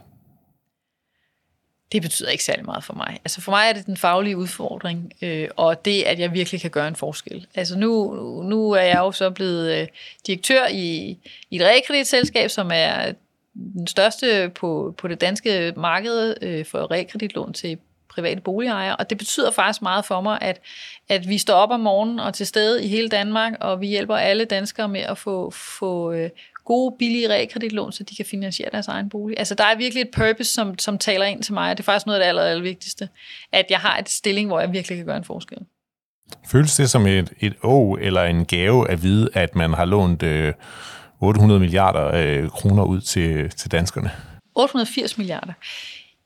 [1.92, 3.20] Det betyder ikke særlig meget for mig.
[3.26, 6.72] Altså for mig er det den faglige udfordring, øh, og det, at jeg virkelig kan
[6.72, 7.48] gøre en forskel.
[7.56, 8.14] Altså nu,
[8.44, 9.88] nu er jeg jo så blevet øh,
[10.28, 11.18] direktør i,
[11.50, 13.14] i et realkreditselskab, som er
[13.56, 17.78] den største på, på det danske marked øh, for realkreditlån til
[18.10, 20.62] private boligejere, og det betyder faktisk meget for mig, at,
[21.10, 24.16] at vi står op om morgenen og til stede i hele Danmark, og vi hjælper
[24.16, 26.30] alle danskere med at få, få øh,
[26.66, 29.40] gode, billige realkreditlån, så de kan finansiere deres egen bolig.
[29.40, 31.86] Altså, der er virkelig et purpose, som, som taler ind til mig, og det er
[31.86, 33.10] faktisk noget af det aller, aller vigtigste,
[33.52, 35.58] at jeg har et stilling, hvor jeg virkelig kan gøre en forskel.
[36.48, 40.24] Føles det som et, et å eller en gave at vide, at man har lånt
[40.24, 40.54] øh,
[41.24, 44.12] 800 milliarder øh, kroner ud til, til danskerne?
[44.56, 45.54] 880 milliarder.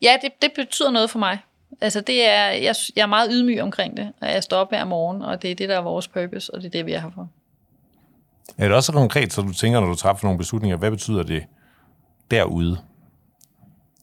[0.02, 1.40] Ja, det, det betyder noget for mig.
[1.82, 4.86] Altså det er, jeg, jeg er meget ydmyg omkring det, og jeg står op hver
[4.86, 7.00] morgen, og det er det, der er vores purpose, og det er det, vi er
[7.00, 7.30] her for.
[8.58, 11.44] Er det også konkret, så du tænker, når du træffer nogle beslutninger, hvad betyder det
[12.32, 12.78] derude?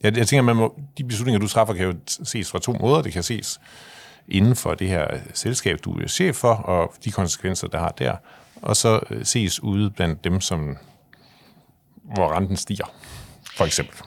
[0.02, 3.02] Jeg, jeg tænker, man må, de beslutninger, du træffer, kan jo ses fra to måder.
[3.02, 3.61] Det kan ses
[4.28, 8.16] inden for det her selskab, du er chef for, og de konsekvenser, der har der
[8.64, 10.77] og så øh, ses ude blandt dem, som,
[12.14, 12.94] hvor renten stiger,
[13.57, 13.98] for eksempel.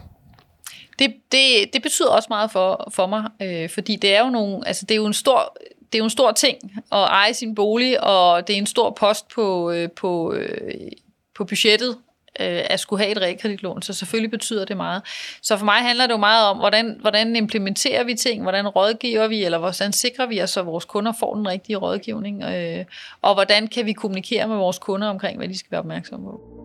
[1.00, 4.68] Det, det, det betyder også meget for, for mig, øh, fordi det er jo nogle,
[4.68, 7.56] altså det er jo en stor, det er jo en stor ting at eje sin
[7.56, 10.92] bolig, og det er en stor post på, øh, på, øh,
[11.36, 11.98] på budgettet
[12.40, 15.02] øh, at skulle have et realkreditlån, så selvfølgelig betyder det meget.
[15.42, 19.28] Så for mig handler det jo meget om, hvordan, hvordan implementerer vi ting, hvordan rådgiver
[19.28, 22.86] vi, eller hvordan sikrer vi os, så vores kunder får den rigtige rådgivning, øh,
[23.22, 26.57] og hvordan kan vi kommunikere med vores kunder omkring, hvad de skal være opmærksomme på.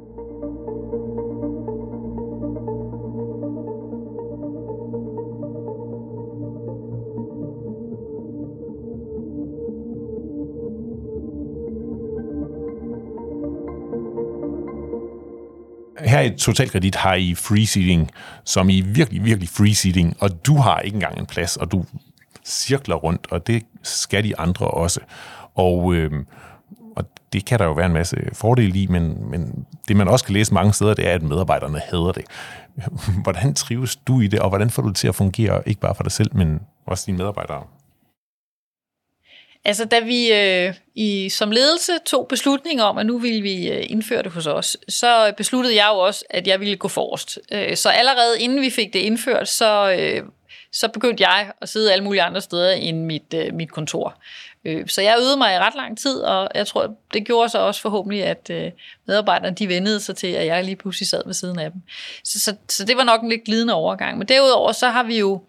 [16.12, 18.10] Her i Totalkredit har I free seating,
[18.44, 21.84] som I virkelig, virkelig free seating, og du har ikke engang en plads, og du
[22.44, 25.00] cirkler rundt, og det skal de andre også.
[25.54, 26.12] Og, øh,
[26.96, 30.24] og det kan der jo være en masse fordele i, men, men det man også
[30.24, 32.24] kan læse mange steder, det er, at medarbejderne hader det.
[33.24, 35.94] Hvordan trives du i det, og hvordan får du det til at fungere, ikke bare
[35.94, 37.62] for dig selv, men også dine medarbejdere?
[39.64, 43.84] Altså, da vi øh, i, som ledelse tog beslutning om, at nu ville vi øh,
[43.90, 47.38] indføre det hos os, så besluttede jeg jo også, at jeg ville gå forrest.
[47.52, 50.22] Øh, så allerede inden vi fik det indført, så, øh,
[50.72, 54.18] så begyndte jeg at sidde alle mulige andre steder end mit, øh, mit kontor.
[54.64, 57.58] Øh, så jeg øvede mig i ret lang tid, og jeg tror, det gjorde så
[57.58, 58.70] også forhåbentlig, at øh,
[59.06, 61.82] medarbejderne de vendede sig til, at jeg lige pludselig sad ved siden af dem.
[62.24, 64.18] Så, så, så det var nok en lidt glidende overgang.
[64.18, 65.42] Men derudover så har vi jo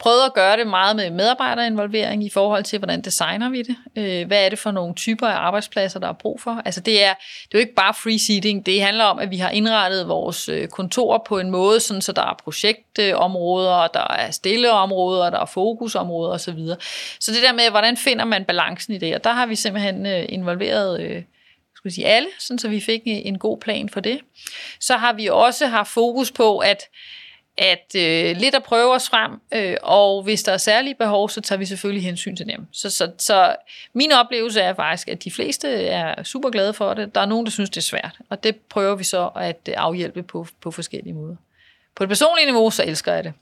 [0.00, 3.76] prøvet at gøre det meget med medarbejderinvolvering i forhold til, hvordan designer vi det?
[3.96, 6.62] Øh, hvad er det for nogle typer af arbejdspladser, der er brug for?
[6.64, 9.36] Altså det er, det er jo ikke bare free seating, det handler om, at vi
[9.36, 14.06] har indrettet vores øh, kontorer kontor på en måde, sådan, så der er projektområder, der
[14.10, 16.58] er stille områder, der er fokusområder osv.
[17.20, 19.14] Så det der med, hvordan finder man balancen i det?
[19.14, 21.22] Og der har vi simpelthen øh, involveret øh,
[21.76, 24.20] skulle sige alle, sådan så vi fik øh, en god plan for det.
[24.80, 26.82] Så har vi også haft fokus på, at
[27.58, 31.40] at øh, lidt at prøve os frem, øh, og hvis der er særlige behov, så
[31.40, 32.66] tager vi selvfølgelig hensyn til dem.
[32.72, 33.56] Så, så, så
[33.92, 37.14] min oplevelse er faktisk, at de fleste er super glade for det.
[37.14, 39.74] Der er nogen, der synes, det er svært, og det prøver vi så at øh,
[39.76, 41.36] afhjælpe på, på forskellige måder.
[41.94, 43.32] På et personligt niveau, så elsker jeg det.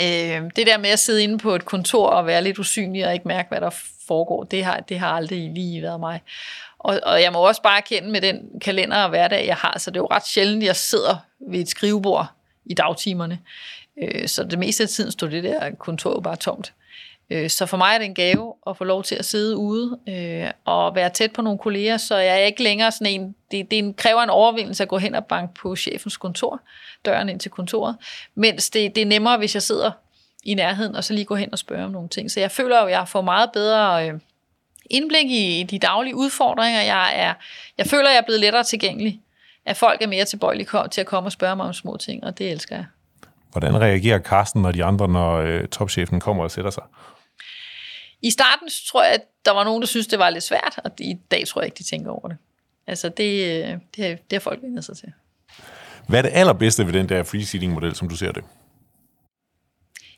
[0.00, 3.12] Øh, det der med at sidde inde på et kontor og være lidt usynlig og
[3.12, 3.70] ikke mærke, hvad der
[4.06, 6.20] foregår, det har, det har aldrig lige været mig.
[6.78, 9.90] Og, og jeg må også bare erkende med den kalender og hverdag, jeg har, så
[9.90, 11.16] det er jo ret sjældent, at jeg sidder
[11.50, 12.35] ved et skrivebord
[12.66, 13.38] i dagtimerne.
[14.02, 16.72] Øh, så det meste af tiden stod det der kontor bare tomt.
[17.30, 19.98] Øh, så for mig er det en gave at få lov til at sidde ude
[20.08, 23.70] øh, og være tæt på nogle kolleger, så jeg er ikke længere sådan en, det,
[23.70, 26.60] det kræver en overvindelse at gå hen og banke på chefens kontor,
[27.04, 27.96] døren ind til kontoret,
[28.34, 29.90] mens det, det er nemmere, hvis jeg sidder
[30.44, 32.30] i nærheden, og så lige gå hen og spørge om nogle ting.
[32.30, 34.20] Så jeg føler jo, at jeg får meget bedre øh,
[34.90, 36.82] indblik i de daglige udfordringer.
[36.82, 37.34] Jeg, er,
[37.78, 39.20] jeg føler, at jeg er blevet lettere tilgængelig
[39.66, 42.38] at folk er mere tilbøjelige til at komme og spørge mig om små ting, og
[42.38, 42.86] det elsker jeg.
[43.52, 46.82] Hvordan reagerer Carsten og de andre, når øh, topchefen kommer og sætter sig?
[48.22, 50.90] I starten tror jeg, at der var nogen, der synes det var lidt svært, og
[50.98, 52.36] i dag tror jeg ikke, de tænker over det.
[52.86, 55.12] Altså, det, øh, det, det har folk vendt sig til.
[56.08, 58.44] Hvad er det allerbedste ved den der free-seating-model, som du ser det?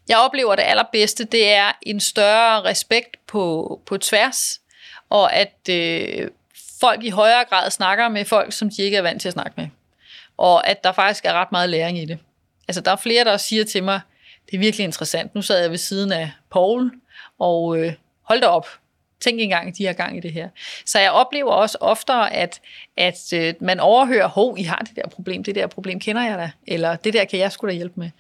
[0.09, 4.61] Jeg oplever det allerbedste, det er en større respekt på, på tværs,
[5.09, 6.29] og at øh,
[6.81, 9.53] folk i højere grad snakker med folk, som de ikke er vant til at snakke
[9.57, 9.69] med.
[10.37, 12.19] Og at der faktisk er ret meget læring i det.
[12.69, 14.01] Altså, der er flere, der siger til mig,
[14.51, 15.35] det er virkelig interessant.
[15.35, 16.93] Nu sad jeg ved siden af Paul,
[17.39, 18.69] og øh, hold da op.
[19.21, 20.49] Tænk engang, de har gang i det her.
[20.87, 22.61] Så jeg oplever også oftere, at,
[22.97, 26.39] at øh, man overhører, hov, I har det der problem, det der problem kender jeg
[26.39, 28.11] da, eller det der kan jeg skulle da hjælpe med.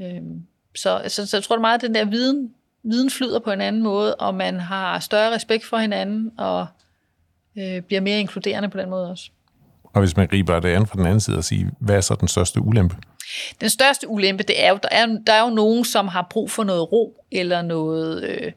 [0.00, 3.60] Øhm, så, så, så jeg tror meget, at den der viden, viden flyder på en
[3.60, 6.66] anden måde, og man har større respekt for hinanden, og
[7.58, 9.30] øh, bliver mere inkluderende på den måde også.
[9.84, 12.14] Og hvis man griber det an fra den anden side og siger, hvad er så
[12.14, 12.96] den største ulempe?
[13.60, 16.50] Den største ulempe, det er jo, der er, der er jo nogen, som har brug
[16.50, 18.52] for noget ro, eller noget øh,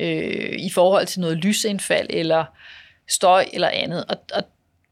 [0.00, 2.44] øh, i forhold til noget lysindfald, eller
[3.08, 4.04] støj, eller andet.
[4.08, 4.42] Og, og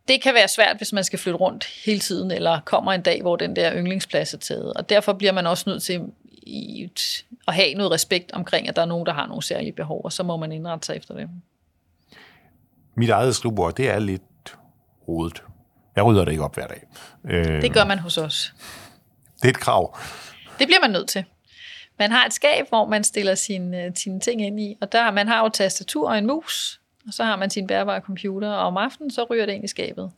[0.09, 3.23] det kan være svært, hvis man skal flytte rundt hele tiden, eller kommer en dag,
[3.23, 4.73] hvor den der yndlingsplads er taget.
[4.73, 6.01] Og derfor bliver man også nødt til
[7.49, 10.13] at have noget respekt omkring, at der er nogen, der har nogle særlige behov, og
[10.13, 11.29] så må man indrette sig efter det.
[12.97, 14.23] Mit eget skrivebord, det er lidt
[15.09, 15.43] rodet.
[15.97, 16.83] Jeg rydder det ikke op hver dag.
[17.25, 18.55] Øh, det gør man hos os.
[19.37, 19.99] Det er et krav.
[20.59, 21.25] Det bliver man nødt til.
[21.99, 25.29] Man har et skab, hvor man stiller sine, sine ting ind i, og der man
[25.29, 28.77] har jo tastatur og en mus, og så har man sin bærbare computer, og om
[28.77, 30.11] aftenen så ryger det ind i skabet.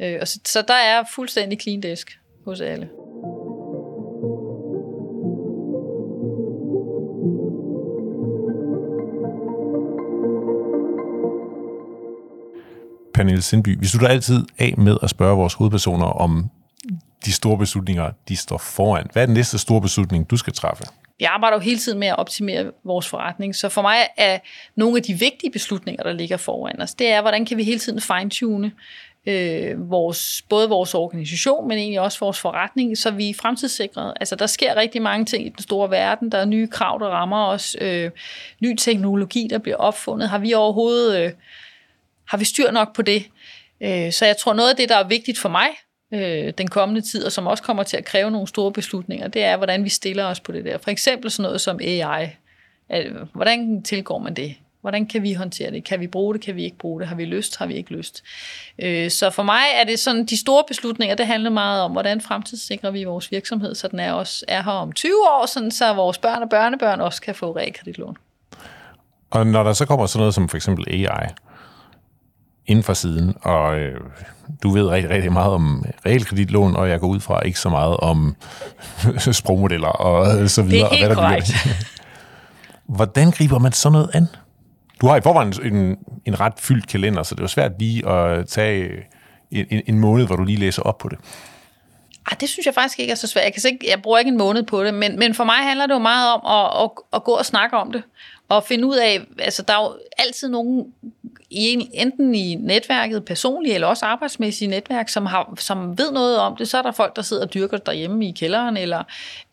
[0.00, 2.88] Øh, og så, så der er fuldstændig clean desk hos alle.
[13.18, 16.50] Pernille Sindby, vi slutter altid af med at spørge vores hovedpersoner om
[17.24, 19.06] de store beslutninger, de står foran.
[19.12, 20.84] Hvad er den næste store beslutning, du skal træffe?
[21.18, 24.38] Vi arbejder jo hele tiden med at optimere vores forretning, så for mig er
[24.76, 27.78] nogle af de vigtige beslutninger, der ligger foran os, det er, hvordan kan vi hele
[27.78, 28.72] tiden fine-tune
[29.26, 34.12] øh, vores, både vores organisation, men egentlig også vores forretning, så vi er fremtidssikret.
[34.20, 36.32] Altså, der sker rigtig mange ting i den store verden.
[36.32, 37.76] Der er nye krav, der rammer os.
[37.80, 38.10] Øh,
[38.60, 40.28] ny teknologi, der bliver opfundet.
[40.28, 41.24] Har vi overhovedet...
[41.24, 41.32] Øh,
[42.28, 43.24] har vi styr nok på det?
[43.80, 45.68] Øh, så jeg tror, noget af det, der er vigtigt for mig
[46.14, 49.44] øh, den kommende tid, og som også kommer til at kræve nogle store beslutninger, det
[49.44, 50.78] er, hvordan vi stiller os på det der.
[50.78, 52.26] For eksempel sådan noget som AI.
[53.32, 54.54] Hvordan tilgår man det?
[54.80, 55.84] Hvordan kan vi håndtere det?
[55.84, 56.42] Kan vi bruge det?
[56.42, 57.08] Kan vi ikke bruge det?
[57.08, 57.56] Har vi lyst?
[57.56, 58.24] Har vi ikke lyst?
[58.78, 62.20] Øh, så for mig er det sådan, de store beslutninger, det handler meget om, hvordan
[62.20, 65.94] fremtidssikrer vi vores virksomhed, så den er, også, er her om 20 år, sådan, så
[65.94, 68.16] vores børn og børnebørn også kan få realkreditlån.
[69.30, 71.28] Og når der så kommer sådan noget som for eksempel AI,
[72.68, 74.00] inden for siden, og øh,
[74.62, 77.96] du ved rigtig, rigtig meget om realkreditlån, og jeg går ud fra ikke så meget
[77.96, 78.36] om
[79.32, 80.90] sprogmodeller og så videre.
[80.90, 81.42] Det er helt og hvad der
[82.96, 84.26] Hvordan griber man sådan noget an?
[85.00, 88.46] Du har i forvejen en, en ret fyldt kalender, så det er svært lige at
[88.46, 88.90] tage
[89.50, 91.18] en, en måned, hvor du lige læser op på det.
[92.30, 93.44] Ah, det synes jeg faktisk ikke er så svært.
[93.44, 95.86] Jeg, kan ikke, jeg bruger ikke en måned på det, men, men for mig handler
[95.86, 98.02] det jo meget om at, at, at gå og snakke om det,
[98.48, 100.84] og finde ud af, altså der er jo altid nogen
[101.50, 106.56] i, enten i netværket personligt eller også arbejdsmæssige netværk, som, har, som ved noget om
[106.56, 106.68] det.
[106.68, 109.02] Så er der folk, der sidder og dyrker derhjemme i kælderen, eller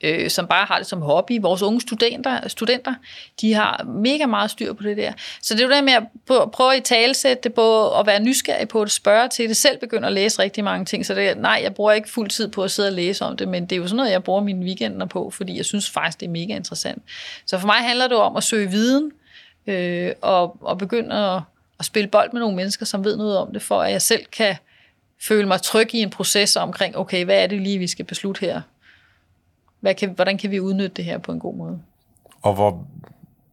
[0.01, 1.41] øh, som bare har det som hobby.
[1.41, 2.93] Vores unge studenter, studenter,
[3.41, 5.13] de har mega meget styr på det der.
[5.41, 8.67] Så det er jo det med at prøve at talsætte det på, at være nysgerrig
[8.67, 11.05] på at spørge til det, selv begynder at læse rigtig mange ting.
[11.05, 13.47] Så det, nej, jeg bruger ikke fuld tid på at sidde og læse om det,
[13.47, 16.19] men det er jo sådan noget, jeg bruger mine weekender på, fordi jeg synes faktisk,
[16.19, 17.03] det er mega interessant.
[17.45, 19.11] Så for mig handler det om at søge viden,
[19.67, 21.41] øh, og, og begynde at,
[21.79, 24.25] at spille bold med nogle mennesker, som ved noget om det, for at jeg selv
[24.25, 24.55] kan
[25.21, 28.39] føle mig tryg i en proces omkring, okay, hvad er det lige, vi skal beslutte
[28.39, 28.61] her?
[29.79, 31.81] Hvad kan, hvordan kan vi udnytte det her på en god måde?
[32.41, 32.87] Og hvor,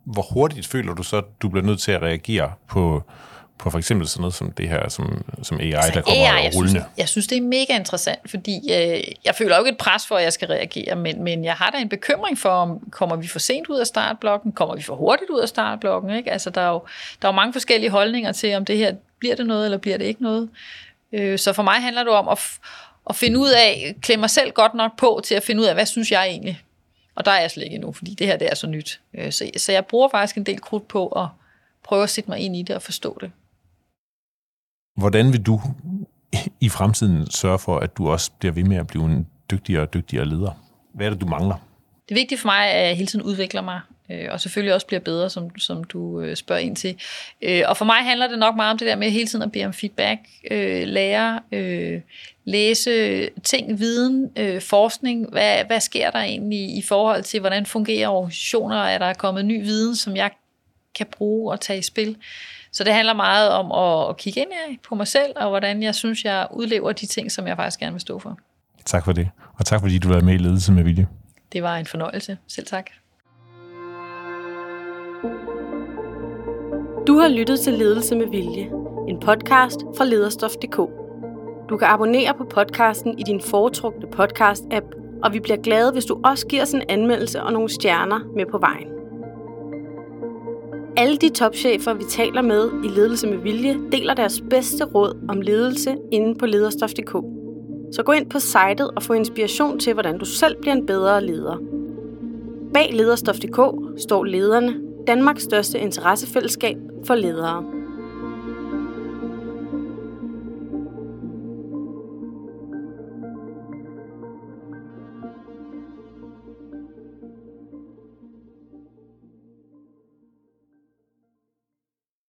[0.05, 3.03] hvor hurtigt føler du så, at du bliver nødt til at reagere på,
[3.63, 6.45] på for eksempel sådan noget som det her, som, som AI, altså, der kommer AI,
[6.45, 6.81] jeg rullende?
[6.81, 10.07] Synes, jeg synes, det er mega interessant, fordi øh, jeg føler jo ikke et pres
[10.07, 13.17] for, at jeg skal reagere, men, men jeg har da en bekymring for, om kommer
[13.17, 16.31] vi for sent ud af startblokken, kommer vi for hurtigt ud af startblokken, ikke?
[16.31, 16.83] Altså, der er jo
[17.23, 19.99] der er jo mange forskellige holdninger til, om det her bliver det noget, eller bliver
[19.99, 20.49] det ikke noget.
[21.13, 22.39] Øh, så for mig handler det om at,
[23.11, 25.75] at finde ud af, klemme mig selv godt nok på til at finde ud af,
[25.75, 26.63] hvad synes jeg egentlig?
[27.15, 29.01] Og der er jeg slet ikke endnu, fordi det her det er så nyt.
[29.15, 31.27] Øh, så, så jeg bruger faktisk en del krudt på at
[31.85, 33.31] prøve at sætte mig ind i det og forstå det.
[34.97, 35.61] Hvordan vil du
[36.61, 39.95] i fremtiden sørge for, at du også bliver ved med at blive en dygtigere og
[39.95, 40.51] dygtigere leder?
[40.95, 41.57] Hvad er det, du mangler?
[42.09, 43.81] Det er vigtigt for mig, at jeg hele tiden udvikler mig,
[44.11, 46.97] øh, og selvfølgelig også bliver bedre, som, som du øh, spørger ind til.
[47.43, 49.53] Øh, og for mig handler det nok meget om det der med hele tiden at
[49.53, 50.21] bede om feedback,
[50.87, 51.41] lære,
[52.45, 54.31] læse ting, viden,
[54.61, 55.31] forskning.
[55.31, 58.77] Hvad, hvad sker der egentlig i forhold til, hvordan fungerer organisationer?
[58.77, 60.31] Er der kommet ny viden, som jeg
[60.95, 62.17] kan bruge og tage i spil?
[62.73, 66.25] Så det handler meget om at, kigge ind på mig selv, og hvordan jeg synes,
[66.25, 68.39] jeg udlever de ting, som jeg faktisk gerne vil stå for.
[68.85, 71.09] Tak for det, og tak fordi du var med i Ledelse med Vilje.
[71.53, 72.39] Det var en fornøjelse.
[72.49, 72.91] Selv tak.
[77.07, 78.71] Du har lyttet til Ledelse med Vilje,
[79.09, 80.77] en podcast fra lederstof.dk.
[81.69, 86.21] Du kan abonnere på podcasten i din foretrukne podcast-app, og vi bliver glade, hvis du
[86.25, 89.02] også giver os en anmeldelse og nogle stjerner med på vejen.
[90.97, 95.41] Alle de topchefer, vi taler med i Ledelse med Vilje, deler deres bedste råd om
[95.41, 97.13] ledelse inde på lederstof.dk.
[97.93, 101.25] Så gå ind på sitet og få inspiration til, hvordan du selv bliver en bedre
[101.27, 101.57] leder.
[102.75, 103.61] Bag lederstof.dk
[104.03, 104.75] står lederne,
[105.07, 107.82] Danmarks største interessefællesskab for ledere.